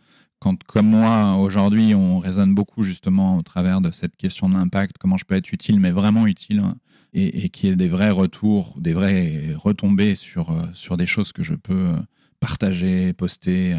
[0.44, 4.98] quand, comme moi, aujourd'hui, on raisonne beaucoup justement au travers de cette question de l'impact,
[4.98, 6.76] comment je peux être utile, mais vraiment utile, hein,
[7.14, 11.07] et, et qu'il y ait des vrais retours, des vraies retombées sur, euh, sur des
[11.07, 11.96] choses que je peux euh,
[12.40, 13.74] partager, poster.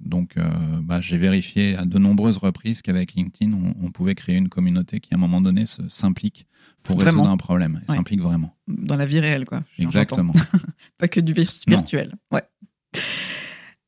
[0.00, 0.36] Donc,
[0.82, 5.12] bah, j'ai vérifié à de nombreuses reprises qu'avec LinkedIn, on, pouvait créer une communauté qui,
[5.14, 6.46] à un moment donné, s'implique
[6.84, 7.80] pour résoudre un problème.
[7.88, 8.54] s'implique vraiment.
[8.68, 9.64] Dans la vie réelle, quoi.
[9.80, 10.32] Exactement.
[10.98, 12.14] Pas que du virtuel.
[12.30, 12.42] Ouais.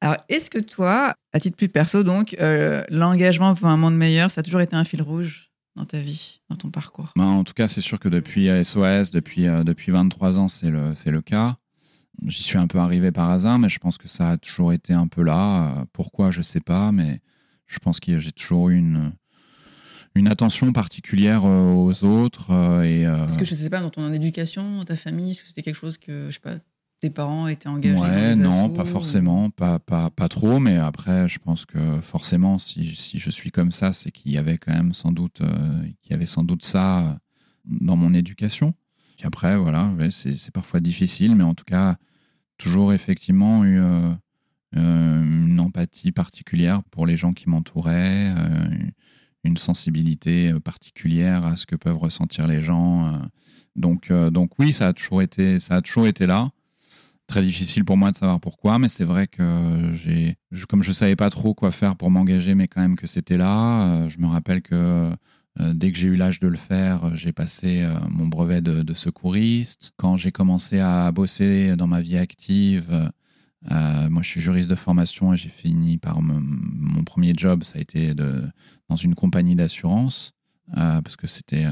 [0.01, 4.31] Alors, est-ce que toi, à titre plus perso, donc, euh, l'engagement pour un monde meilleur,
[4.31, 5.46] ça a toujours été un fil rouge?
[5.77, 7.13] Dans ta vie, dans ton parcours?
[7.17, 10.71] Ben, En tout cas, c'est sûr que depuis SOS, depuis, euh, depuis 23 ans, c'est
[10.71, 11.57] le, le cas.
[12.27, 14.95] J'y suis un peu arrivé par hasard, mais je pense que ça a toujours été
[14.95, 15.85] un peu là.
[15.93, 17.21] Pourquoi, je ne sais pas, mais
[17.67, 19.13] je pense que j'ai toujours eu une,
[20.15, 22.51] une attention particulière euh, aux autres.
[22.85, 25.49] Et, Est-ce que je ne sais pas, dans ton éducation, dans ta famille, est-ce que
[25.49, 26.57] c'était quelque chose que, je sais pas,
[27.07, 31.39] tes parents étaient engagés ouais, non, pas forcément, pas, pas, pas trop, mais après, je
[31.39, 34.93] pense que forcément, si, si je suis comme ça, c'est qu'il y avait quand même
[34.93, 37.21] sans doute, euh, qu'il y avait sans doute ça
[37.65, 38.75] dans mon éducation.
[39.17, 41.97] Puis après, voilà, c'est parfois difficile, mais en tout cas,
[42.59, 44.13] toujours effectivement eu euh,
[44.77, 48.35] euh, une empathie particulière pour les gens qui m'entouraient,
[49.45, 53.21] une sensibilité particulière à ce que peuvent ressentir les gens.
[53.77, 56.51] donc, donc oui, ça a toujours été, ça a toujours été là
[57.27, 60.37] très difficile pour moi de savoir pourquoi, mais c'est vrai que j'ai,
[60.69, 64.05] comme je savais pas trop quoi faire pour m'engager, mais quand même que c'était là.
[64.05, 65.13] Euh, je me rappelle que
[65.61, 68.95] euh, dès que j'ai eu l'âge de le faire, j'ai passé euh, mon brevet de,
[68.95, 69.93] secouriste.
[69.97, 73.11] Quand j'ai commencé à bosser dans ma vie active,
[73.69, 77.83] moi je suis juriste de formation et j'ai fini par mon premier job, ça a
[77.83, 80.36] été dans une compagnie d'assurance.
[80.75, 81.67] Parce que c'était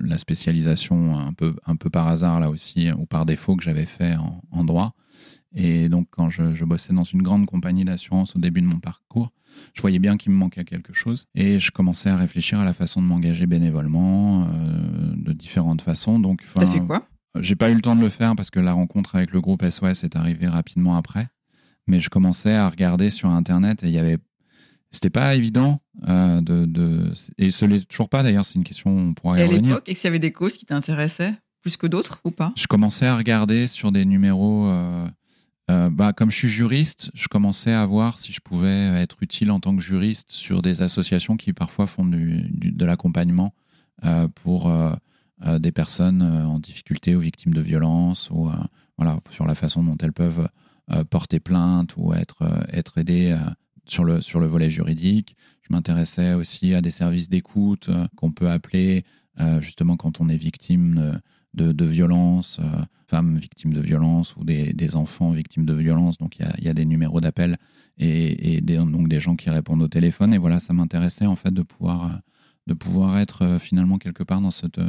[0.00, 3.86] la spécialisation un peu, un peu par hasard là aussi, ou par défaut que j'avais
[3.86, 4.16] fait
[4.50, 4.94] en, droit.
[5.54, 9.30] Et donc quand je, bossais dans une grande compagnie d'assurance au début de mon parcours,
[9.74, 11.26] je voyais bien qu'il me manquait quelque chose.
[11.34, 16.18] Et je commençais à réfléchir à la façon de m'engager bénévolement, euh, de différentes façons.
[16.18, 17.06] Donc, T'as fait quoi?
[17.40, 19.64] J'ai pas eu le temps de le faire parce que la rencontre avec le groupe
[19.68, 21.28] SOS est arrivée rapidement après.
[21.86, 24.18] Mais je commençais à regarder sur Internet et il y avait
[24.92, 28.90] c'était pas évident euh, de, de, et ce l'est toujours pas d'ailleurs c'est une question
[28.90, 31.76] on pourra y, et à l'époque est-ce qu'il y avait des causes qui t'intéressaient plus
[31.76, 32.52] que d'autres ou pas?
[32.56, 35.06] Je commençais à regarder sur des numéros euh,
[35.70, 39.50] euh, bah, comme je suis juriste je commençais à voir si je pouvais être utile
[39.50, 43.54] en tant que juriste sur des associations qui parfois font du, de l'accompagnement
[44.34, 44.72] pour
[45.60, 48.50] des personnes en difficulté ou victimes de violences ou
[48.98, 50.48] voilà sur la façon dont elles peuvent
[51.08, 53.38] porter plainte ou être être aidées
[53.86, 55.36] sur le, sur le volet juridique.
[55.62, 59.04] Je m'intéressais aussi à des services d'écoute euh, qu'on peut appeler
[59.40, 61.20] euh, justement quand on est victime
[61.54, 66.18] de, de violences, euh, femmes victimes de violences ou des, des, enfants victimes de violences.
[66.18, 67.58] Donc il y a, y a, des numéros d'appel
[67.98, 70.34] et, et des, donc des gens qui répondent au téléphone.
[70.34, 72.20] Et voilà, ça m'intéressait en fait de pouvoir,
[72.66, 74.80] de pouvoir être finalement quelque part dans cette,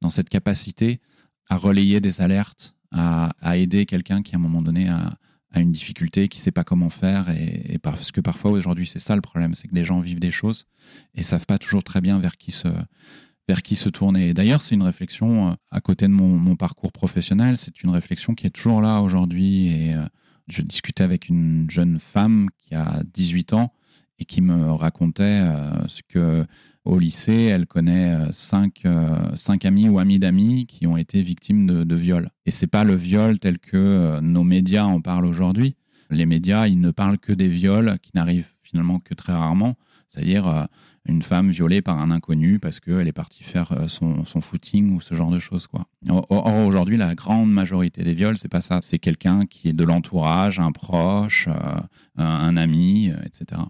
[0.00, 1.00] dans cette capacité
[1.48, 5.18] à relayer des alertes, à, à aider quelqu'un qui à un moment donné a,
[5.52, 7.30] à une difficulté, qui ne sait pas comment faire.
[7.30, 10.30] Et, parce que parfois, aujourd'hui, c'est ça le problème, c'est que les gens vivent des
[10.30, 10.66] choses
[11.14, 12.68] et savent pas toujours très bien vers qui se,
[13.48, 14.34] vers qui se tourner.
[14.34, 18.46] D'ailleurs, c'est une réflexion, euh, à côté de mon, parcours professionnel, c'est une réflexion qui
[18.46, 19.68] est toujours là aujourd'hui.
[19.68, 20.04] Et euh,
[20.48, 23.72] je discutais avec une jeune femme qui a 18 ans
[24.18, 26.44] et qui me racontait euh, ce que
[26.84, 31.22] au lycée, elle connaît euh, cinq, euh, cinq amis ou amis d'amis qui ont été
[31.22, 32.30] victimes de, de viol.
[32.46, 35.76] Et c'est pas le viol tel que nos médias en parlent aujourd'hui.
[36.10, 39.76] Les médias, ils ne parlent que des viols qui n'arrivent finalement que très rarement.
[40.08, 40.68] C'est-à-dire
[41.04, 45.02] une femme violée par un inconnu parce qu'elle est partie faire son, son, footing ou
[45.02, 45.66] ce genre de choses.
[45.66, 45.86] Quoi.
[46.08, 48.80] Or, aujourd'hui, la grande majorité des viols, c'est pas ça.
[48.82, 51.46] C'est quelqu'un qui est de l'entourage, un proche,
[52.16, 53.60] un ami, etc.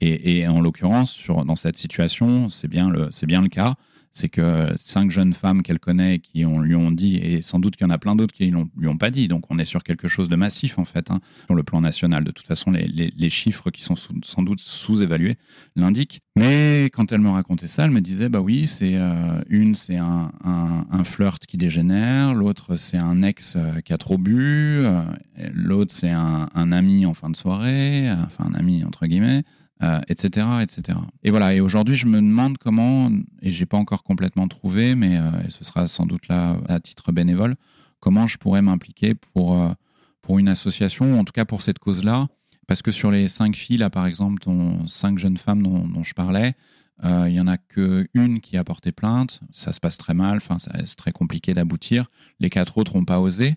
[0.00, 3.74] Et, en l'occurrence, dans cette situation, c'est bien le, cas.
[4.12, 7.86] C'est que cinq jeunes femmes qu'elle connaît qui lui ont dit, et sans doute qu'il
[7.86, 9.28] y en a plein d'autres qui ne lui ont pas dit.
[9.28, 12.24] Donc on est sur quelque chose de massif en fait, hein, sur le plan national.
[12.24, 15.36] De toute façon, les, chiffres qui sont sans doute sous-évalués
[15.76, 16.20] l'indiquent.
[16.36, 19.98] Mais quand elle me racontait ça, elle me disait, bah oui, c'est euh, une, c'est
[19.98, 20.32] un,
[21.04, 25.02] flirt qui dégénère, l'autre c'est un ex euh, qui a trop bu, euh,
[25.52, 29.44] l'autre c'est un, ami en fin de soirée, enfin un ami entre guillemets
[29.82, 30.46] euh, etc.
[31.22, 31.54] Et voilà.
[31.54, 35.64] Et aujourd'hui, je me demande comment, et j'ai pas encore complètement trouvé, mais euh, ce
[35.64, 37.56] sera sans doute là à titre bénévole,
[37.98, 39.70] comment je pourrais m'impliquer pour euh,
[40.20, 42.28] pour une association, ou en tout cas pour cette cause-là,
[42.66, 46.12] parce que sur les cinq filles là, par exemple, dont cinq jeunes femmes dont, je
[46.12, 46.52] parlais,
[47.02, 49.40] il y en a que une qui a porté plainte.
[49.50, 50.36] Ça se passe très mal.
[50.36, 52.10] Enfin, c'est très compliqué d'aboutir.
[52.38, 53.56] Les quatre autres n'ont pas osé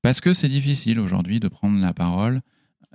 [0.00, 2.40] parce que c'est difficile aujourd'hui de prendre la parole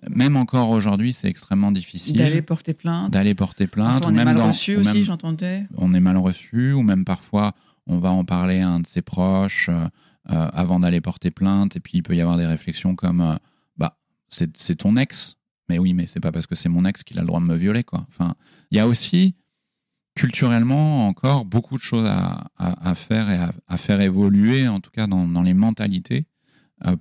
[0.09, 2.17] même encore aujourd'hui, c'est extrêmement difficile.
[2.17, 3.11] D'aller porter plainte.
[3.11, 4.03] D'aller porter plainte.
[4.05, 5.67] on est mal reçu aussi, j'entendais.
[5.77, 7.53] On est mal reçu, ou même parfois,
[7.87, 9.87] on va en parler à un de ses proches euh,
[10.31, 13.35] euh, avant d'aller porter plainte, et puis il peut y avoir des réflexions comme euh,
[13.77, 13.97] bah,
[14.29, 15.37] c'est ton ex,
[15.69, 17.45] mais oui, mais c'est pas parce que c'est mon ex qu'il a le droit de
[17.45, 18.05] me violer, quoi.
[18.09, 18.35] Enfin,
[18.71, 19.35] il y a aussi
[20.15, 25.25] culturellement encore beaucoup de choses à, faire et à, faire évoluer, en tout cas dans,
[25.25, 26.25] dans les mentalités,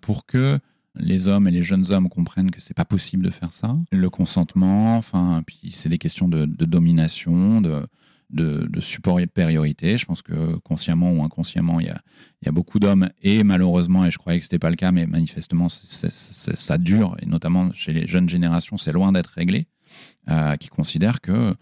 [0.01, 0.61] pour que
[0.97, 3.77] les hommes et les jeunes hommes comprennent que c'est pas possible de faire ça.
[3.93, 7.87] Le consentement, enfin, puis c'est des questions de, domination, de,
[8.31, 9.99] de, de supériorité.
[9.99, 12.01] Je pense que consciemment ou inconsciemment, il y a,
[12.45, 15.07] y a beaucoup d'hommes et malheureusement, et je croyais que c'était pas le cas, mais
[15.07, 19.67] manifestement, ça dure et notamment chez les jeunes générations, c'est loin d'être réglé,
[20.29, 21.55] euh, qui considèrent que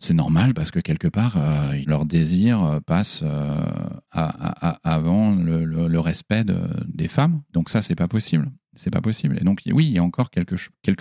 [0.00, 3.22] c'est normal parce que quelque part, euh, leur désir euh, passe
[4.10, 6.44] avant le, respect
[6.86, 7.42] des femmes.
[7.52, 8.50] Donc ça, c'est pas possible.
[8.74, 9.38] C'est pas possible.
[9.40, 10.56] Et donc oui, il y a encore quelque,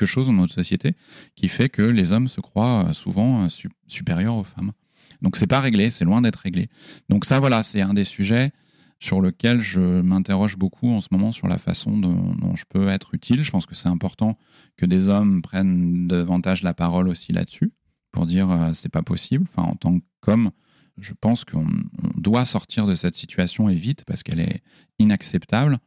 [0.05, 0.95] chose dans notre société
[1.35, 3.47] qui fait que les hommes se croient souvent
[3.87, 4.73] supérieurs aux femmes.
[5.21, 6.69] Donc c'est pas réglé, c'est loin d'être réglé.
[7.09, 8.51] Donc ça, voilà, c'est un des sujets
[8.99, 12.89] sur lequel je m'interroge beaucoup en ce moment sur la façon dont, dont je peux
[12.89, 13.41] être utile.
[13.41, 14.37] Je pense que c'est important
[14.77, 17.71] que des hommes prennent davantage la parole aussi là-dessus
[18.11, 19.45] pour dire euh, c'est pas possible.
[19.49, 20.51] Enfin, en tant qu'homme,
[20.97, 21.67] je pense qu'on
[22.15, 24.61] doit sortir de cette situation et vite parce qu'elle est
[24.99, 25.79] inacceptable.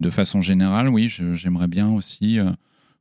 [0.00, 2.50] De façon générale, oui, j'aimerais bien aussi euh,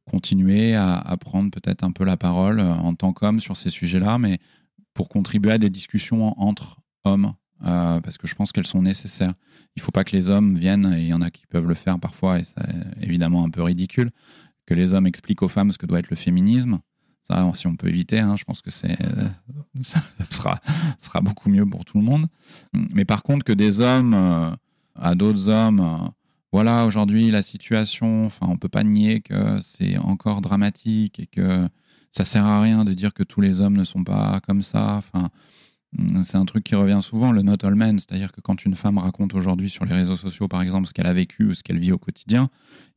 [0.09, 4.17] continuer à, prendre peut-être un peu la parole euh, en tant qu'homme sur ces sujets-là,
[4.17, 4.39] mais
[4.93, 9.33] pour contribuer à des discussions entre hommes, parce que je pense qu'elles sont nécessaires.
[9.75, 11.67] Il ne faut pas que les hommes viennent, et il y en a qui peuvent
[11.67, 12.61] le faire parfois, et c'est
[13.01, 14.11] évidemment un peu ridicule,
[14.65, 16.79] que les hommes expliquent aux femmes ce que doit être le féminisme.
[17.27, 19.29] Ça, si on peut éviter, hein, je pense que euh,
[19.81, 22.27] ça sera, beaucoup mieux pour tout le monde.
[22.73, 24.51] Mais par contre, que des hommes euh,
[24.95, 26.07] à d'autres hommes, euh,
[26.55, 31.67] voilà, aujourd'hui, la situation, enfin, on peut pas nier que c'est encore dramatique et que
[32.11, 34.95] ça sert à rien de dire que tous les hommes ne sont pas comme ça.
[34.95, 35.29] Enfin,
[35.97, 38.75] Mm, c'est un truc qui revient souvent, le not all men, c'est-à-dire que quand une
[38.75, 41.63] femme raconte aujourd'hui sur les réseaux sociaux, par exemple, ce qu'elle a vécu ou ce
[41.63, 42.49] qu'elle vit au quotidien,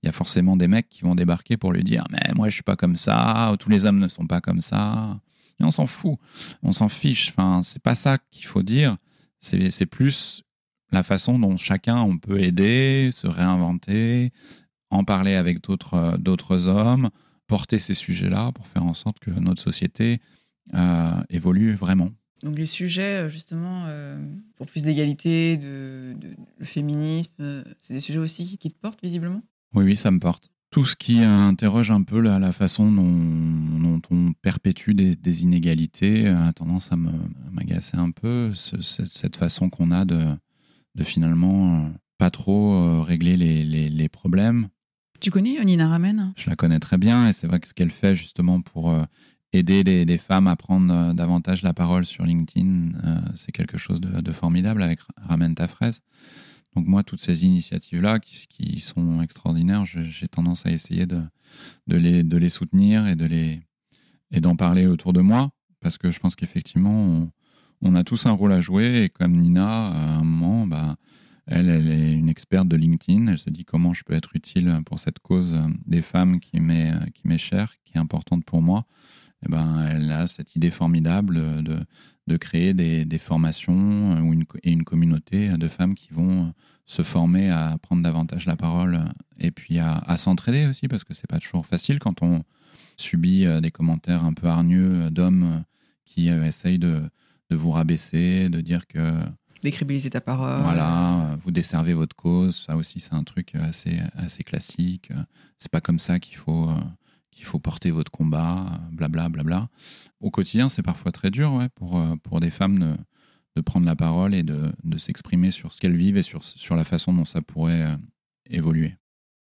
[0.02, 2.54] il y a forcément des mecs qui vont débarquer pour lui dire Mais moi, je
[2.54, 5.20] suis pas comme ça, tous les hommes ne sont pas comme ça.
[5.60, 6.18] Et on s'en fout,
[6.62, 7.30] on s'en fiche.
[7.30, 8.96] Enfin, c'est pas ça qu'il faut dire,
[9.40, 10.42] c'est plus
[10.90, 14.32] la façon dont chacun on peut aider, se réinventer,
[14.90, 17.10] en parler avec d'autres hommes,
[17.46, 20.20] porter ces sujets-là pour faire en sorte que notre société
[20.74, 22.10] euh, évolue vraiment.
[22.42, 24.16] Donc les sujets, euh, justement, euh,
[24.56, 26.14] pour plus d'égalité, de,
[26.58, 29.42] le féminisme, euh, c'est des sujets aussi qui, te portent visiblement?
[29.74, 30.50] Oui, oui, ça me porte.
[30.70, 36.92] Tout ce qui interroge un peu la, façon dont, on perpétue des, inégalités a tendance
[36.92, 36.96] à
[37.50, 38.52] m'agacer un peu.
[38.54, 40.26] cette façon qu'on a de,
[40.98, 44.68] de finalement pas trop régler les, les, problèmes.
[45.20, 46.32] Tu connais Nina Ramen?
[46.36, 48.92] Je la connais très bien et c'est vrai que ce qu'elle fait justement pour
[49.52, 54.00] aider des, femmes à prendre euh, davantage la parole sur LinkedIn, euh, c'est quelque chose
[54.00, 56.00] de, formidable avec Ramène ta fraise.
[56.76, 61.22] Donc moi, toutes ces initiatives-là qui, sont extraordinaires, j'ai tendance à essayer de,
[61.86, 63.62] de, les, de les soutenir et de les
[64.30, 65.48] et d'en parler autour de moi,
[65.80, 67.30] parce que je pense qu'effectivement, on,
[67.82, 70.96] a tous un rôle à jouer, et comme Nina, à un moment, bah,
[71.46, 74.80] elle, elle est une experte de LinkedIn, elle se dit comment je peux être utile
[74.84, 78.84] pour cette cause des femmes qui m'est chère, qui est importante pour moi.
[79.46, 81.78] Eh ben, elle a cette idée formidable de,
[82.26, 86.46] de créer des, des, formations euh, ou une, et une communauté de femmes qui vont
[86.46, 86.50] euh,
[86.86, 89.04] se former à prendre davantage la parole
[89.38, 92.42] et puis à, à s'entraider aussi, parce que c'est pas toujours facile quand on
[92.96, 95.62] subit euh, des commentaires un peu hargneux d'hommes
[96.04, 97.02] qui essayent de,
[97.50, 99.20] de vous rabaisser, de dire que
[99.62, 100.62] décribiliser ta parole.
[100.62, 102.64] Voilà, vous desservez votre cause.
[102.66, 105.10] Ça aussi, c'est un truc assez, assez classique.
[105.56, 106.70] C'est pas comme ça qu'il faut,
[107.38, 109.68] il faut porter votre combat, blabla, blabla.
[110.20, 112.96] Au quotidien, c'est parfois très dur ouais, pour, euh, pour des femmes de,
[113.56, 116.74] de prendre la parole et de, de s'exprimer sur ce qu'elles vivent et sur, sur
[116.74, 117.96] la façon dont ça pourrait euh,
[118.50, 118.96] évoluer.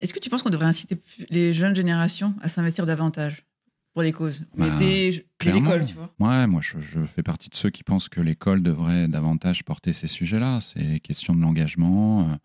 [0.02, 0.98] Est-ce que tu penses qu'on devrait inciter
[1.30, 3.46] les jeunes générations à s'investir davantage?
[4.00, 7.50] Pour les causes Mais bah, dès, l'école, tu vois Ouais, moi, je, je, fais partie
[7.50, 10.62] de ceux qui pensent que l'école devrait davantage porter ces sujets-là.
[10.62, 12.36] C'est question de l'engagement, euh,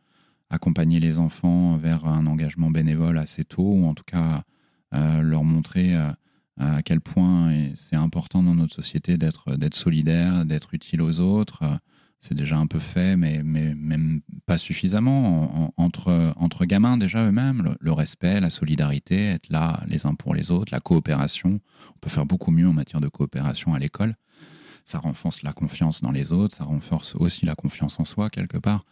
[0.50, 4.42] accompagner les enfants vers un engagement bénévole assez tôt, ou en tout cas
[4.92, 6.10] leur montrer euh,
[6.58, 11.62] à quel point c'est important dans notre société d'être d'être solidaire, d'être utile aux autres.
[12.26, 15.74] C'est déjà un peu fait, mais, mais même pas suffisamment.
[15.76, 20.50] entre, entre gamins, déjà eux-mêmes, le, respect, la solidarité, être là les uns pour les
[20.50, 21.60] autres, la coopération.
[21.94, 24.16] On peut faire beaucoup mieux en matière de coopération à l'école.
[24.84, 28.58] Ça renforce la confiance dans les autres, ça renforce aussi la confiance en soi quelque
[28.58, 28.84] part.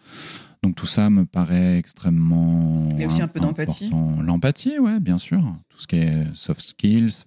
[0.63, 2.89] Donc tout ça me paraît extrêmement.
[2.93, 3.91] Il y a aussi un peu d'empathie.
[4.21, 5.41] L'empathie, ouais, bien sûr.
[5.69, 7.25] Tout ce qui est soft skills.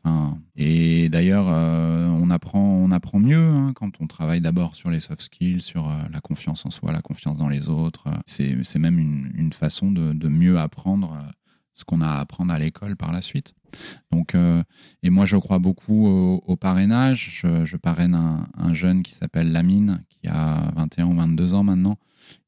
[0.56, 5.02] Et d'ailleurs, euh, on, apprend, on apprend mieux hein, quand on travaille d'abord sur les
[5.02, 8.06] soft skills, sur euh, la confiance en soi, la confiance dans les autres.
[8.26, 11.32] C'est même une, une façon de, de, mieux apprendre euh,
[11.76, 13.54] ce qu'on a à apprendre à l'école par la suite.
[14.12, 14.36] Donc,
[15.04, 17.42] et moi, je crois beaucoup au, parrainage.
[17.44, 21.98] Je, parraine un, un, jeune qui s'appelle Lamine, qui a 21 ou 22 ans maintenant,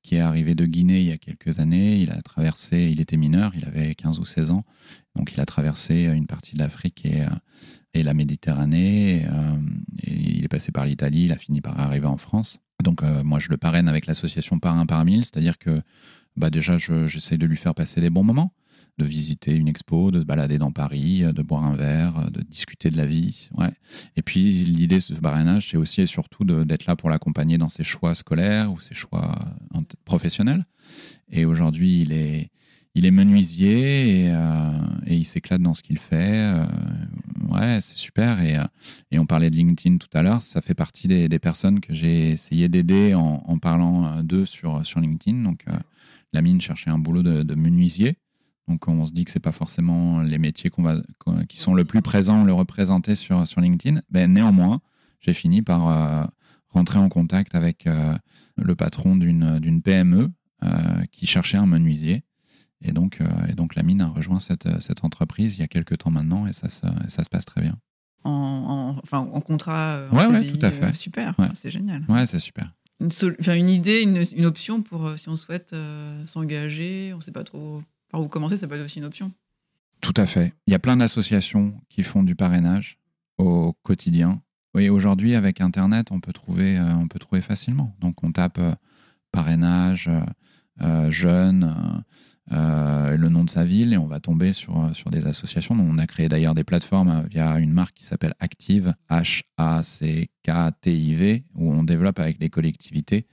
[0.04, 2.00] qui est arrivé de Guinée il y a quelques années.
[2.00, 4.64] Il a traversé, il était mineur, il avait 15 ou 16 ans.
[5.16, 7.30] Donc il a traversé une partie de l'Afrique et, euh,
[7.94, 9.26] et, la Méditerranée.
[9.30, 9.58] Euh,
[10.04, 12.60] et, il est passé par l'Italie, il a fini par arriver en France.
[12.84, 15.82] Donc euh, moi je le parraine avec l'association par un par mille, c'est-à-dire que
[16.36, 18.54] bah, déjà j'essaie de lui faire passer des bons moments
[18.98, 22.30] de visiter une expo, de se balader dans Paris, euh, de boire un verre, euh,
[22.30, 23.50] de discuter de la vie.
[23.56, 23.72] Ouais.
[24.16, 27.70] Et puis l'idée de ce parrainage, c'est aussi et surtout d'être là pour l'accompagner dans
[27.70, 29.36] ses choix scolaires ou ses choix
[29.76, 30.66] euh, professionnels.
[31.30, 32.50] Et aujourd'hui, il est,
[32.96, 34.34] il est menuisier et,
[35.08, 36.54] il s'éclate dans ce qu'il fait.
[37.50, 38.42] ouais, c'est super.
[38.42, 38.58] Et,
[39.12, 40.42] et, on parlait de LinkedIn tout à l'heure.
[40.42, 44.86] Ça fait partie des, des personnes que j'ai essayé d'aider en, en, parlant d'eux sur,
[44.86, 45.44] sur LinkedIn.
[45.44, 45.66] Donc,
[46.34, 48.18] la mine cherchait un boulot de, de menuisier.
[48.68, 50.98] Donc on se dit que c'est pas forcément les métiers qu'on va,
[51.48, 54.02] qui sont le plus présents, le représenter sur, sur LinkedIn.
[54.10, 54.82] Ben, néanmoins,
[55.22, 56.26] j'ai fini par euh,
[56.70, 58.18] rentrer en contact avec euh,
[58.58, 60.30] le patron d'une PME
[60.64, 60.70] euh,
[61.12, 62.24] qui cherchait un menuisier.
[62.82, 65.98] Et donc, et donc la mine a rejoint cette, cette entreprise il y a quelques
[65.98, 67.76] temps maintenant et ça se, ça se passe très bien.
[68.24, 70.94] En, enfin, en contrat en ouais, ouais, tout à fait.
[70.94, 72.06] super, c'est génial.
[72.08, 72.72] Ouais, c'est super.
[73.00, 73.10] Une,
[73.48, 75.76] une idée, une, une, option pour si on souhaite
[76.28, 79.32] s'engager, on ne sait pas trop par où ça peut être aussi une option.
[80.02, 80.54] Tout à fait.
[80.68, 83.00] Il y a plein d'associations qui font du parrainage
[83.38, 84.42] au quotidien.
[84.78, 87.96] Et aujourd'hui, avec Internet, on peut trouver, euh, on peut trouver facilement.
[88.00, 88.76] Donc, on tape euh,
[89.32, 90.22] parrainage, euh,
[91.10, 92.04] jeune,
[92.50, 95.76] le nom de sa ville, et on va tomber sur, des associations.
[95.76, 100.34] On a créé d'ailleurs des plateformes via une marque qui s'appelle Active, H-A-C-K-T-I-V,
[101.56, 103.28] où on développe avec collectivités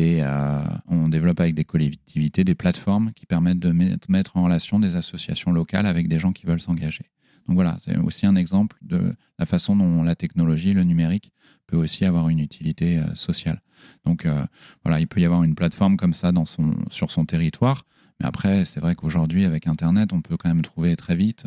[0.00, 3.72] euh, on développe avec des collectivités des plateformes qui permettent de
[4.08, 7.10] mettre en relation des associations locales avec des gens qui veulent s'engager.
[7.46, 11.32] Donc voilà, c'est aussi un exemple de la façon dont la technologie, le numérique,
[11.66, 13.62] peut aussi avoir une utilité euh, sociale.
[14.04, 14.44] Donc euh,
[14.84, 17.84] voilà, il peut y avoir une plateforme comme ça dans son, sur son territoire,
[18.20, 21.44] mais après, c'est vrai qu'aujourd'hui, avec Internet, on peut quand même trouver très vite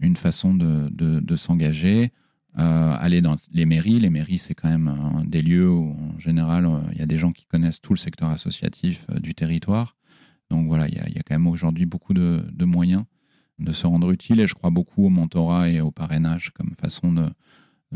[0.00, 2.12] une façon de, de, de s'engager,
[2.58, 4.00] euh, aller dans les mairies.
[4.00, 7.06] Les mairies, c'est quand même euh, des lieux où, en général, euh, il y a
[7.06, 9.96] des gens qui connaissent tout le secteur associatif du territoire.
[10.50, 13.04] Donc voilà, il y, a quand même aujourd'hui beaucoup de, moyens
[13.60, 17.12] de se rendre utile et je crois beaucoup au mentorat et au parrainage comme façon
[17.12, 17.28] de,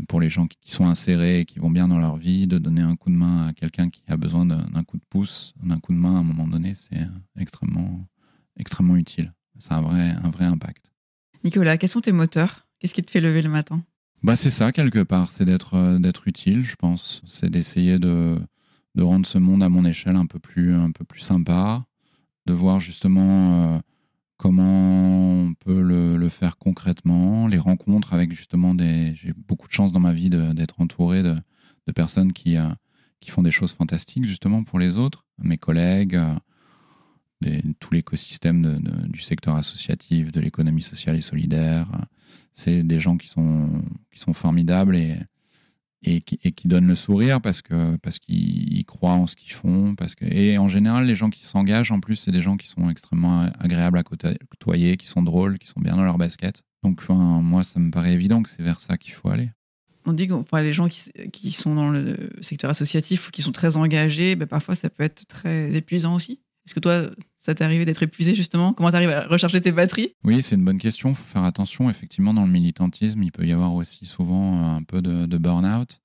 [0.07, 2.95] pour les gens qui, sont insérés, qui vont bien dans leur vie, de donner un
[2.95, 5.97] coup de main à quelqu'un qui a besoin d'un coup de pouce, d'un coup de
[5.97, 7.07] main à un moment donné, c'est
[7.37, 8.05] extrêmement,
[8.57, 9.33] extrêmement utile.
[9.69, 10.91] A un vrai, un vrai impact.
[11.43, 12.67] Nicolas, quels sont tes moteurs?
[12.79, 13.83] Qu'est-ce qui te fait lever le matin?
[14.21, 15.31] Bah, c'est ça, quelque part.
[15.31, 17.21] C'est d'être, euh, d'être utile, je pense.
[17.25, 18.37] C'est d'essayer de,
[18.95, 21.85] de rendre ce monde à mon échelle un peu plus, un peu plus sympa,
[22.45, 23.79] de voir justement euh,
[24.45, 29.15] comment on peut le, faire concrètement, les rencontres avec justement des.
[29.15, 31.35] J'ai beaucoup de chance dans ma vie d'être entouré de,
[31.95, 32.69] personnes qui, euh,
[33.21, 36.19] qui font des choses fantastiques justement pour les autres, mes collègues,
[37.79, 41.87] tout l'écosystème du secteur associatif, de l'économie sociale et solidaire.
[42.53, 43.81] C'est des gens qui sont,
[44.11, 45.17] qui sont formidables et,
[46.05, 49.95] et, qui, et donnent le sourire parce que parce qu'ils croient en ce qu'ils font.
[49.95, 52.67] Parce que, et en général, les gens qui s'engagent, en plus, c'est des gens qui
[52.67, 56.63] sont extrêmement agréables à côtoyer, qui sont drôles, qui sont bien dans leur basket.
[56.83, 59.49] Donc, enfin, moi, ça me paraît évident que c'est vers ça qu'il faut aller.
[60.05, 63.51] On dit que les gens qui, qui, sont dans le secteur associatif ou qui sont
[63.51, 66.41] très engagés, ben parfois ça peut être très épuisant aussi.
[66.65, 67.09] Est-ce que toi,
[67.45, 68.73] ça t'est arrivé d'être épuisé justement?
[68.73, 70.15] Comment tu arrives à recharger tes batteries?
[70.23, 71.09] Oui, c'est une bonne question.
[71.09, 71.91] Il faut faire attention.
[71.91, 76.01] Effectivement, dans le militantisme, il peut y avoir aussi souvent un peu de, burn-out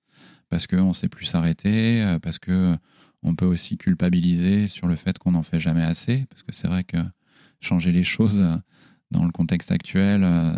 [0.50, 2.76] parce qu'on ne sait plus s'arrêter, euh, parce que
[3.22, 6.26] on peut aussi culpabiliser sur le fait qu'on n'en fait jamais assez.
[6.28, 6.98] Parce que c'est vrai que
[7.60, 8.56] changer les choses euh,
[9.10, 10.52] dans le contexte actuel, euh,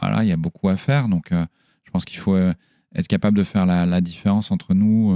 [0.00, 1.08] voilà, il y a beaucoup à faire.
[1.08, 5.12] Donc, je pense qu'il faut être capable de faire la, différence entre nous,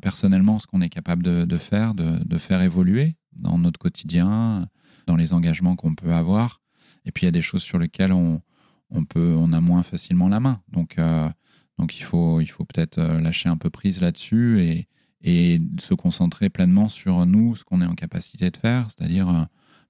[0.00, 4.68] personnellement, ce qu'on est capable de, faire, de, faire évoluer dans notre quotidien,
[5.06, 6.60] dans les engagements qu'on peut avoir.
[7.04, 8.42] Et puis il y a des choses sur lesquelles on,
[8.90, 10.60] on, peut, on a moins facilement la main.
[10.68, 11.28] Donc, euh,
[11.78, 14.88] donc il faut, il faut peut-être euh, lâcher un peu prise là-dessus et,
[15.22, 18.88] et se concentrer pleinement sur nous, ce qu'on est en capacité de faire.
[18.88, 19.44] C'est-à-dire, euh,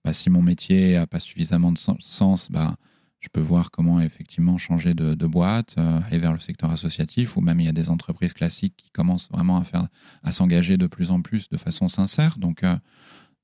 [0.04, 2.76] bah, si mon métier n'a pas suffisamment de sens, bah,
[3.20, 7.60] je peux voir comment effectivement changer de, boîte, aller vers le secteur associatif, ou même
[7.60, 9.88] il y a des entreprises classiques qui commencent vraiment à faire,
[10.22, 12.38] à s'engager de plus en plus de façon sincère.
[12.38, 12.64] Donc,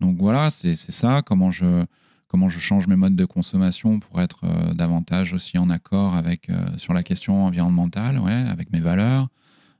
[0.00, 1.84] donc voilà, c'est ça, comment je,
[2.28, 6.50] comment je change mes modes de consommation pour être euh, davantage aussi en accord avec
[6.76, 9.28] sur la question environnementale, ouais, avec mes valeurs.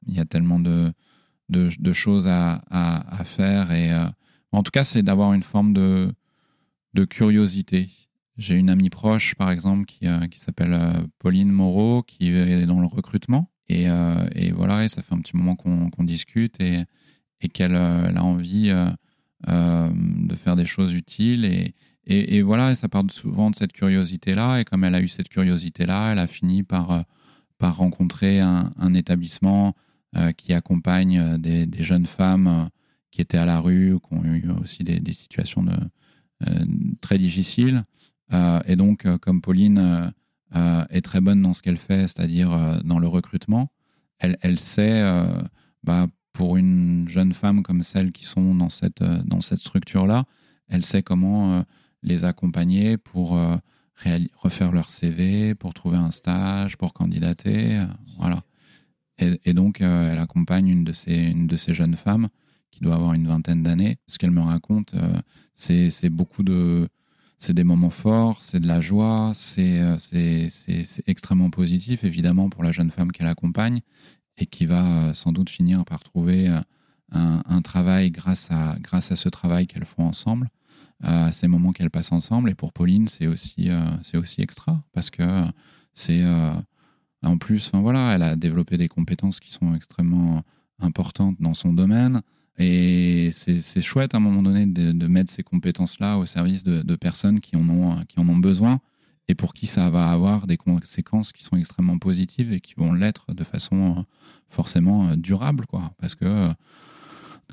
[0.07, 0.93] Il y a tellement de,
[1.49, 3.93] de, choses à, à, faire et
[4.53, 6.15] en tout cas, c'est d'avoir une forme de,
[6.95, 7.91] de curiosité
[8.37, 12.67] j'ai une amie proche, par exemple, qui, euh, qui s'appelle euh, Pauline Moreau, qui est
[12.67, 13.51] dans le recrutement.
[13.69, 16.85] Et, euh, et voilà, et ça fait un petit moment qu'on discute et,
[17.41, 18.73] et qu'elle a envie
[19.47, 21.45] de faire des choses utiles.
[21.45, 21.75] Et,
[22.07, 24.61] et, voilà, ça part souvent de cette curiosité-là.
[24.61, 27.05] Et comme elle a eu cette curiosité-là, elle a fini par,
[27.59, 29.75] par rencontrer un, établissement
[30.37, 32.71] qui accompagne des, jeunes femmes
[33.11, 35.77] qui étaient à la rue ou qui ont eu aussi des, situations de,
[37.01, 37.85] très difficiles.
[38.33, 40.13] Euh, et donc, euh, comme Pauline
[40.55, 43.69] euh, est très bonne dans ce qu'elle fait, c'est-à-dire dans le recrutement,
[44.19, 45.03] elle, elle sait,
[45.83, 46.07] bah,
[46.37, 50.25] pour une jeune femme comme celles qui sont dans cette, dans cette structure-là,
[50.69, 51.65] elle sait comment
[52.03, 53.39] les accompagner pour
[54.43, 57.83] refaire leur CV, pour trouver un stage, pour candidater.
[58.19, 58.43] voilà.
[59.19, 62.29] Et, donc, elle accompagne une de, ces, une de ces jeunes femmes
[62.71, 63.97] qui doit avoir une vingtaine d'années.
[64.07, 64.95] Ce qu'elle me raconte,
[65.55, 66.87] c'est beaucoup de,
[67.39, 72.73] c'est des moments forts, c'est de la joie, euh, c'est extrêmement positif, évidemment, pour la
[72.73, 73.81] jeune femme qu'elle accompagne
[74.39, 76.61] et qui va euh, sans doute finir par trouver euh,
[77.13, 80.49] un, travail grâce à, grâce à ce travail qu'elles font ensemble,
[81.03, 82.51] à ces moments qu'elles passent ensemble.
[82.51, 83.69] Et pour Pauline, c'est aussi,
[84.03, 85.45] c'est aussi extra parce que
[85.95, 86.25] c'est.
[87.23, 90.43] en plus, voilà, elle a développé des compétences qui sont extrêmement
[90.81, 92.23] importantes dans son domaine.
[92.59, 97.41] Et c'est chouette à un moment donné de, mettre ces compétences-là au service de, personnes
[97.41, 98.81] qui en, ont, qui en ont besoin
[99.29, 102.93] et pour qui ça va avoir des conséquences qui sont extrêmement positives et qui vont
[102.93, 104.03] l'être de façon euh,
[104.49, 105.67] forcément euh, durable.
[105.67, 105.93] Quoi.
[105.99, 106.53] Parce que euh,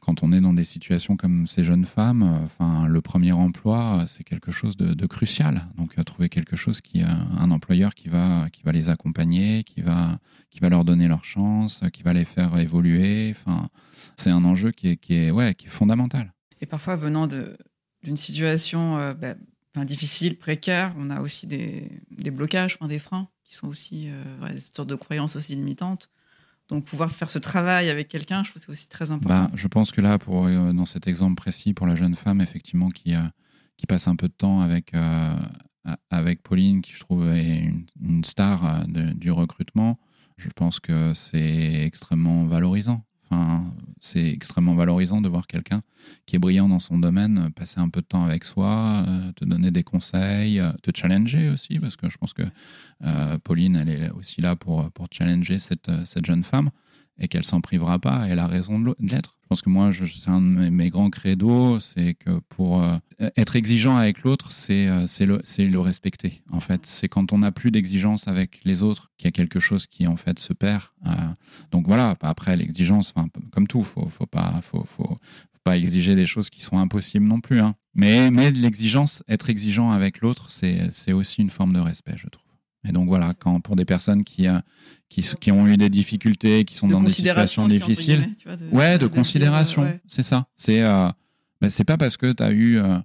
[0.02, 4.24] quand on est dans des situations comme ces jeunes femmes, enfin, le premier emploi, c'est
[4.24, 5.68] quelque chose de, crucial.
[5.78, 10.20] Donc, trouver quelque chose qui, un employeur qui va, qui va les accompagner, qui va,
[10.50, 13.34] qui va leur donner leur chance, qui va les faire évoluer.
[13.38, 13.70] Enfin,
[14.18, 16.34] c'est un enjeu qui est, qui est, ouais, qui est fondamental.
[16.60, 19.36] Et parfois, venant d'une situation bah,
[19.76, 22.02] difficile, précaire, on a aussi des,
[22.32, 26.10] blocages, des freins qui sont aussi euh, des sortes de croyances aussi limitantes.
[26.70, 29.46] Donc pouvoir faire ce travail avec quelqu'un, je trouve que c'est aussi très important.
[29.46, 32.40] Bah, je pense que là, pour, euh, dans cet exemple précis, pour la jeune femme,
[32.40, 33.14] effectivement, qui,
[33.78, 34.94] qui passe un peu de temps avec,
[36.10, 40.00] avec Pauline, qui je trouve est une, star du recrutement,
[40.38, 43.06] je pense que c'est extrêmement valorisant
[44.00, 45.82] c'est extrêmement valorisant de voir quelqu'un
[46.26, 49.32] qui est brillant dans son domaine euh, passer un peu de temps avec soi, euh,
[49.32, 52.44] te donner des conseils, euh, te challenger aussi, parce que je pense que
[53.44, 56.70] Pauline, elle est aussi là pour, pour challenger cette, cette jeune femme
[57.20, 58.26] et qu'elle s'en privera pas.
[58.28, 59.38] Elle a raison de l'être.
[59.44, 62.98] Je pense que moi, c'est un de mes, grands credos, c'est que pour euh,
[63.38, 66.42] être exigeant avec l'autre, c'est euh, le, le respecter.
[66.52, 69.60] En fait, c'est quand on n'a plus d'exigence avec les autres qu'il y a quelque
[69.60, 70.84] chose qui en fait se perd.
[71.06, 71.12] Euh.
[71.72, 72.16] donc voilà.
[72.22, 73.14] Après, l'exigence,
[73.52, 75.20] comme tout, faut, faut pas, faut, faut,
[75.64, 77.60] pas exiger des choses qui sont impossibles non plus.
[77.60, 77.76] Hein.
[77.94, 82.43] Mais, mais l'exigence, être exigeant avec l'autre, c'est aussi une forme de respect, je trouve.
[82.88, 84.60] Et donc voilà, quand pour des personnes qui, euh,
[85.10, 89.08] qui, qui ont eu des difficultés, qui sont dans des situations difficiles, de, ouais, de,
[89.08, 90.48] considération, c'est ça.
[90.56, 91.08] C'est euh,
[91.62, 92.98] bah, c'est pas parce que tu as eu euh,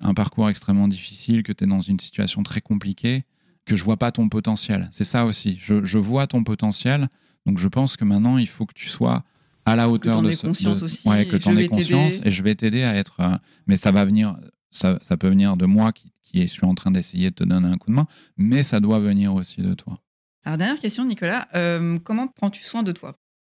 [0.00, 3.24] un parcours extrêmement difficile, que tu es dans une situation très compliquée,
[3.64, 4.88] que je vois pas ton potentiel.
[4.92, 5.56] C'est ça aussi.
[5.60, 7.08] Je, je, vois ton potentiel,
[7.44, 9.24] donc je pense que maintenant il faut que tu sois
[9.64, 12.42] à la hauteur de ce, conscience aussi, ouais, que tu en aies conscience et je
[12.42, 13.40] vais t'aider à être.
[13.66, 14.36] mais ça va venir,
[14.76, 16.12] ça, ça peut venir de moi qui
[16.46, 18.06] suis en train d'essayer de te donner un coup de main,
[18.36, 20.00] mais ça doit venir aussi de toi.
[20.44, 23.16] Alors, dernière question, Nicolas, euh, comment prends-tu soin de toi?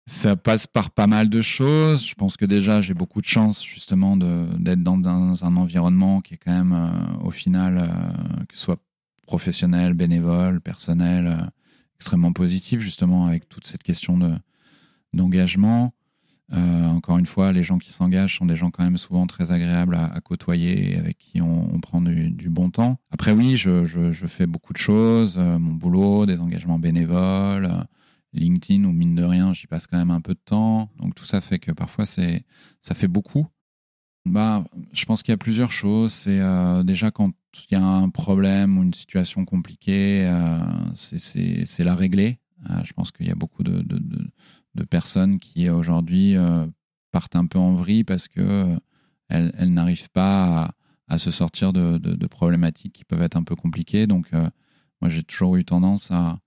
[0.09, 2.07] Ça passe par pas mal de choses.
[2.07, 6.37] Je pense que déjà, j'ai beaucoup de chance justement d'être dans, un environnement qui est
[6.37, 8.79] quand même, euh, au final, euh, que ce soit
[9.27, 11.51] professionnel, bénévole, personnel,
[11.97, 14.39] extrêmement positif, justement, avec toute cette question
[15.13, 15.93] d'engagement.
[16.53, 19.51] Euh, encore une fois, les gens qui s'engagent sont des gens quand même souvent très
[19.51, 22.99] agréables à, côtoyer et avec qui on, prend du, bon temps.
[23.11, 27.83] Après, oui, je, fais beaucoup de choses, euh, mon boulot, des engagements bénévoles, euh,
[28.33, 30.91] LinkedIn, où mine de rien, j'y passe quand même un peu de temps.
[30.99, 32.45] Donc tout ça fait que parfois, c'est,
[32.81, 33.47] ça fait beaucoup.
[34.25, 36.13] Bah, je pense qu'il y a plusieurs choses.
[36.13, 36.41] C'est
[36.85, 37.31] déjà quand
[37.71, 40.29] il y a un problème ou une situation compliquée,
[40.95, 42.41] c'est la régler.
[42.83, 43.85] je pense qu'il y a beaucoup de
[44.85, 46.67] personnes qui aujourd'hui euh,
[47.13, 48.77] partent un peu en vrille parce que euh,
[49.29, 50.73] elles, n'arrivent pas
[51.09, 54.07] à, se sortir de, problématiques qui peuvent être un peu compliquées.
[54.07, 54.49] Donc, euh,
[55.01, 56.39] moi, j'ai toujours eu tendance à,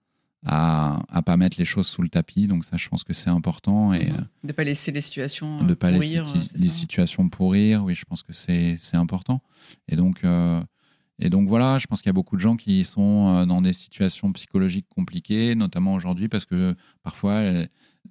[0.45, 2.47] à, à pas mettre les choses sous le tapis.
[2.47, 3.93] Donc ça, je pense que c'est important.
[3.93, 4.27] Et, mhm.
[4.43, 6.23] De pas laisser les situations de de pas pourrir.
[6.33, 7.83] laisser les situations pourrir.
[7.83, 9.41] Oui, je pense que c'est c'est important.
[9.87, 10.61] Et donc, euh,
[11.19, 13.61] et donc voilà, je pense qu'il y a beaucoup de gens qui sont euh, dans
[13.61, 17.41] des situations psychologiques compliquées, notamment aujourd'hui, parce que parfois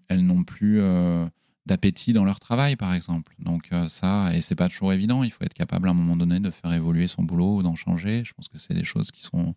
[0.09, 1.26] elles, n'ont plus euh,
[1.64, 3.34] d'appétit dans leur travail, par exemple.
[3.38, 5.22] Donc euh, ça, et c'est pas toujours évident.
[5.22, 7.76] Il faut être capable à un moment donné de faire évoluer son boulot ou d'en
[7.76, 8.24] changer.
[8.24, 9.54] Je pense que c'est des choses qui sont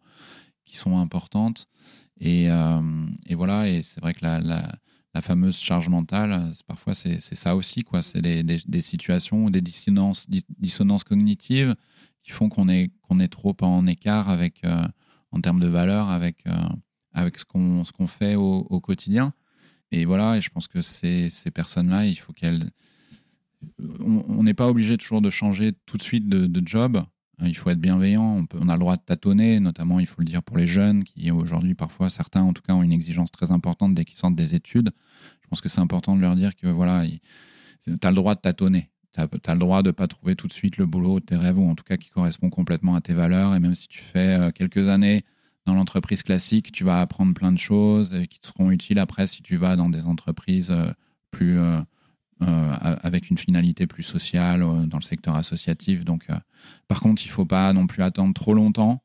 [0.64, 1.68] qui sont importantes.
[2.22, 2.48] Et,
[3.32, 8.02] voilà, et c'est vrai que la, fameuse charge mentale, parfois c'est ça aussi, quoi.
[8.02, 11.76] C'est des, situations ou des dissonances, dis- dissonances cognitives
[12.24, 14.84] qui font qu'on est, est trop en écart avec, euh,
[15.32, 16.54] en termes de valeur avec, euh,
[17.14, 19.34] avec ce qu'on fait au, quotidien.
[19.92, 22.72] Et voilà, et je pense que ces, ces personnes-là, il faut qu'elles.
[24.00, 27.04] On n'est pas obligé toujours de changer tout de suite de, job.
[27.44, 28.38] Il faut être bienveillant.
[28.38, 30.68] On, peut- on a le droit de tâtonner, notamment, il faut le dire, pour les
[30.68, 34.18] jeunes qui, aujourd'hui, parfois, certains, en tout cas, ont une exigence très importante dès qu'ils
[34.18, 34.92] sortent des études.
[35.42, 37.06] Je pense que c'est important de leur dire que, voilà,
[37.84, 38.90] tu as le droit de tâtonner.
[39.14, 41.36] Tu as, le droit de ne pas trouver tout de suite le boulot de tes
[41.36, 43.54] rêves, ou en tout cas qui correspond complètement à tes valeurs.
[43.56, 45.24] Et même si tu fais euh, quelques années
[45.66, 49.42] dans l'entreprise classique, tu vas apprendre plein de choses qui te seront utiles après si
[49.44, 50.92] tu vas dans des entreprises euh,
[51.32, 51.60] plus.
[51.60, 51.82] euh,
[53.04, 56.04] avec une finalité plus sociale dans le secteur associatif.
[56.04, 56.26] Donc,
[56.88, 59.04] par contre, il faut pas non plus attendre trop longtemps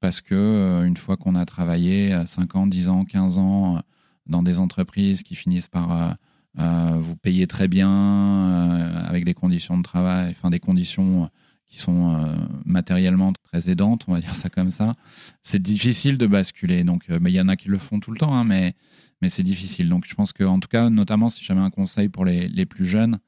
[0.00, 3.82] parce que une fois qu'on a travaillé euh, 5 ans, 10 ans, 15 ans
[4.26, 6.16] dans des entreprises qui finissent par
[6.56, 11.30] vous payer très bien euh, avec des conditions de travail, enfin des conditions
[11.70, 12.34] qui sont euh,
[12.64, 14.96] matériellement très aidantes, on va dire ça comme ça,
[15.40, 16.82] c'est difficile de basculer.
[16.82, 18.74] Donc, euh, mais il y en a qui le font tout le temps, hein, mais
[19.22, 19.88] mais c'est difficile.
[19.88, 22.66] Donc, je pense que, en tout cas, notamment si j'avais un conseil pour les, les
[22.66, 23.18] plus jeunes,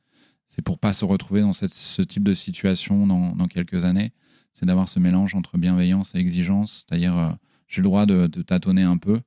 [0.46, 4.12] c'est pour pas se retrouver dans ce type de situation dans, dans quelques années,
[4.52, 6.86] c'est d'avoir ce mélange entre bienveillance et exigence.
[6.88, 7.30] C'est-à-dire, euh,
[7.72, 9.20] j'ai le droit de, de tâtonner un peu,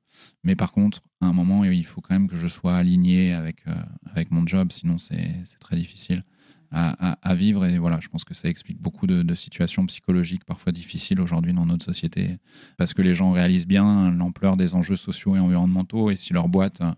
[0.44, 3.66] mais par contre, à un moment, il faut quand même que je sois aligné avec,
[3.66, 3.74] euh,
[4.12, 6.22] avec mon job, sinon c'est très difficile
[6.70, 7.66] à, à- à vivre.
[7.66, 11.52] Et voilà, je pense que ça explique beaucoup de, de situations psychologiques parfois difficiles aujourd'hui
[11.54, 12.36] dans notre société,
[12.76, 16.48] parce que les gens réalisent bien l'ampleur des enjeux sociaux et environnementaux, et si leur
[16.48, 16.92] boîte euh,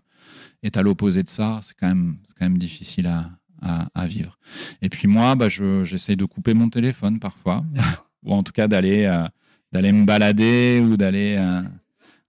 [0.61, 3.31] est à l'opposé de ça, c'est quand même, quand même difficile à,
[3.63, 4.37] à, à vivre.
[4.83, 7.65] Et puis moi, bah, je- j'essaye de couper mon téléphone parfois,
[8.23, 9.25] ou en tout cas d'aller euh,
[9.71, 11.61] d'aller me balader ou d'aller euh,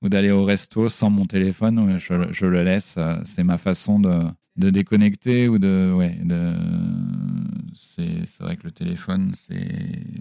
[0.02, 1.98] ou d'aller au resto sans mon téléphone.
[1.98, 2.94] Je, le laisse.
[2.98, 6.54] euh, C'est ma façon de, déconnecter ou de ouais de
[7.74, 9.32] c'est vrai que le téléphone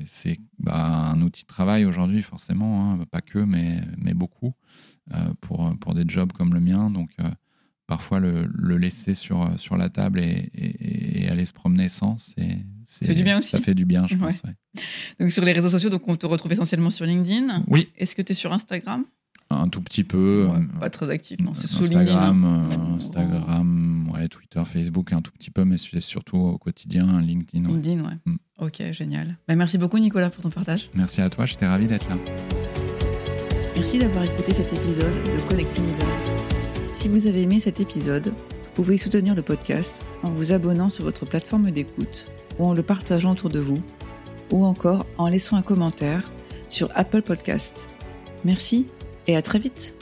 [0.06, 4.54] c'est bah, un outil de travail aujourd'hui forcément hein, pas que mais beaucoup
[5.14, 6.90] euh, pour des jobs comme le mien
[7.90, 12.16] parfois le, le laisser sur sur la table et, et- et aller se promener sans
[12.18, 13.50] c'est Ça fait du bien aussi.
[13.50, 14.22] ça fait du bien je Ouais.
[14.22, 14.82] pense ouais.
[15.20, 17.64] Donc sur les réseaux sociaux, donc on te retrouve essentiellement sur LinkedIn.
[17.68, 19.04] oui Est-ce que tu es sur Instagram?
[19.52, 21.56] Un tout petit peu Ouais, euh, Pas très actif, non.
[21.56, 22.02] C'est sur LinkedIn.
[22.02, 22.70] Instagram, hein.
[22.72, 22.96] euh, Ouais.
[22.98, 27.66] Instagram, ouais, Twitter, Facebook, un tout petit peu, mais c'est surtout au quotidien, LinkedIn.
[27.66, 27.72] ouais.
[27.74, 28.18] LinkedIn, ouais.
[28.28, 28.36] Mm.
[28.60, 29.38] Ok, génial.
[29.48, 30.92] Bah, merci beaucoup, Nicolas, pour ton partage.
[30.94, 32.18] Merci à toi, j'étais ravi d'être là.
[33.76, 36.59] Merci d'avoir écouté cet épisode de Connecting Leaders.
[36.92, 41.04] Si vous avez aimé cet épisode, vous pouvez soutenir le podcast en vous abonnant sur
[41.04, 42.28] votre plateforme d'écoute
[42.58, 43.82] ou en le partageant autour de vous
[44.52, 46.32] ou encore en laissant un commentaire
[46.68, 47.90] sur Apple Podcasts.
[48.44, 48.88] Merci
[49.28, 49.99] et à très vite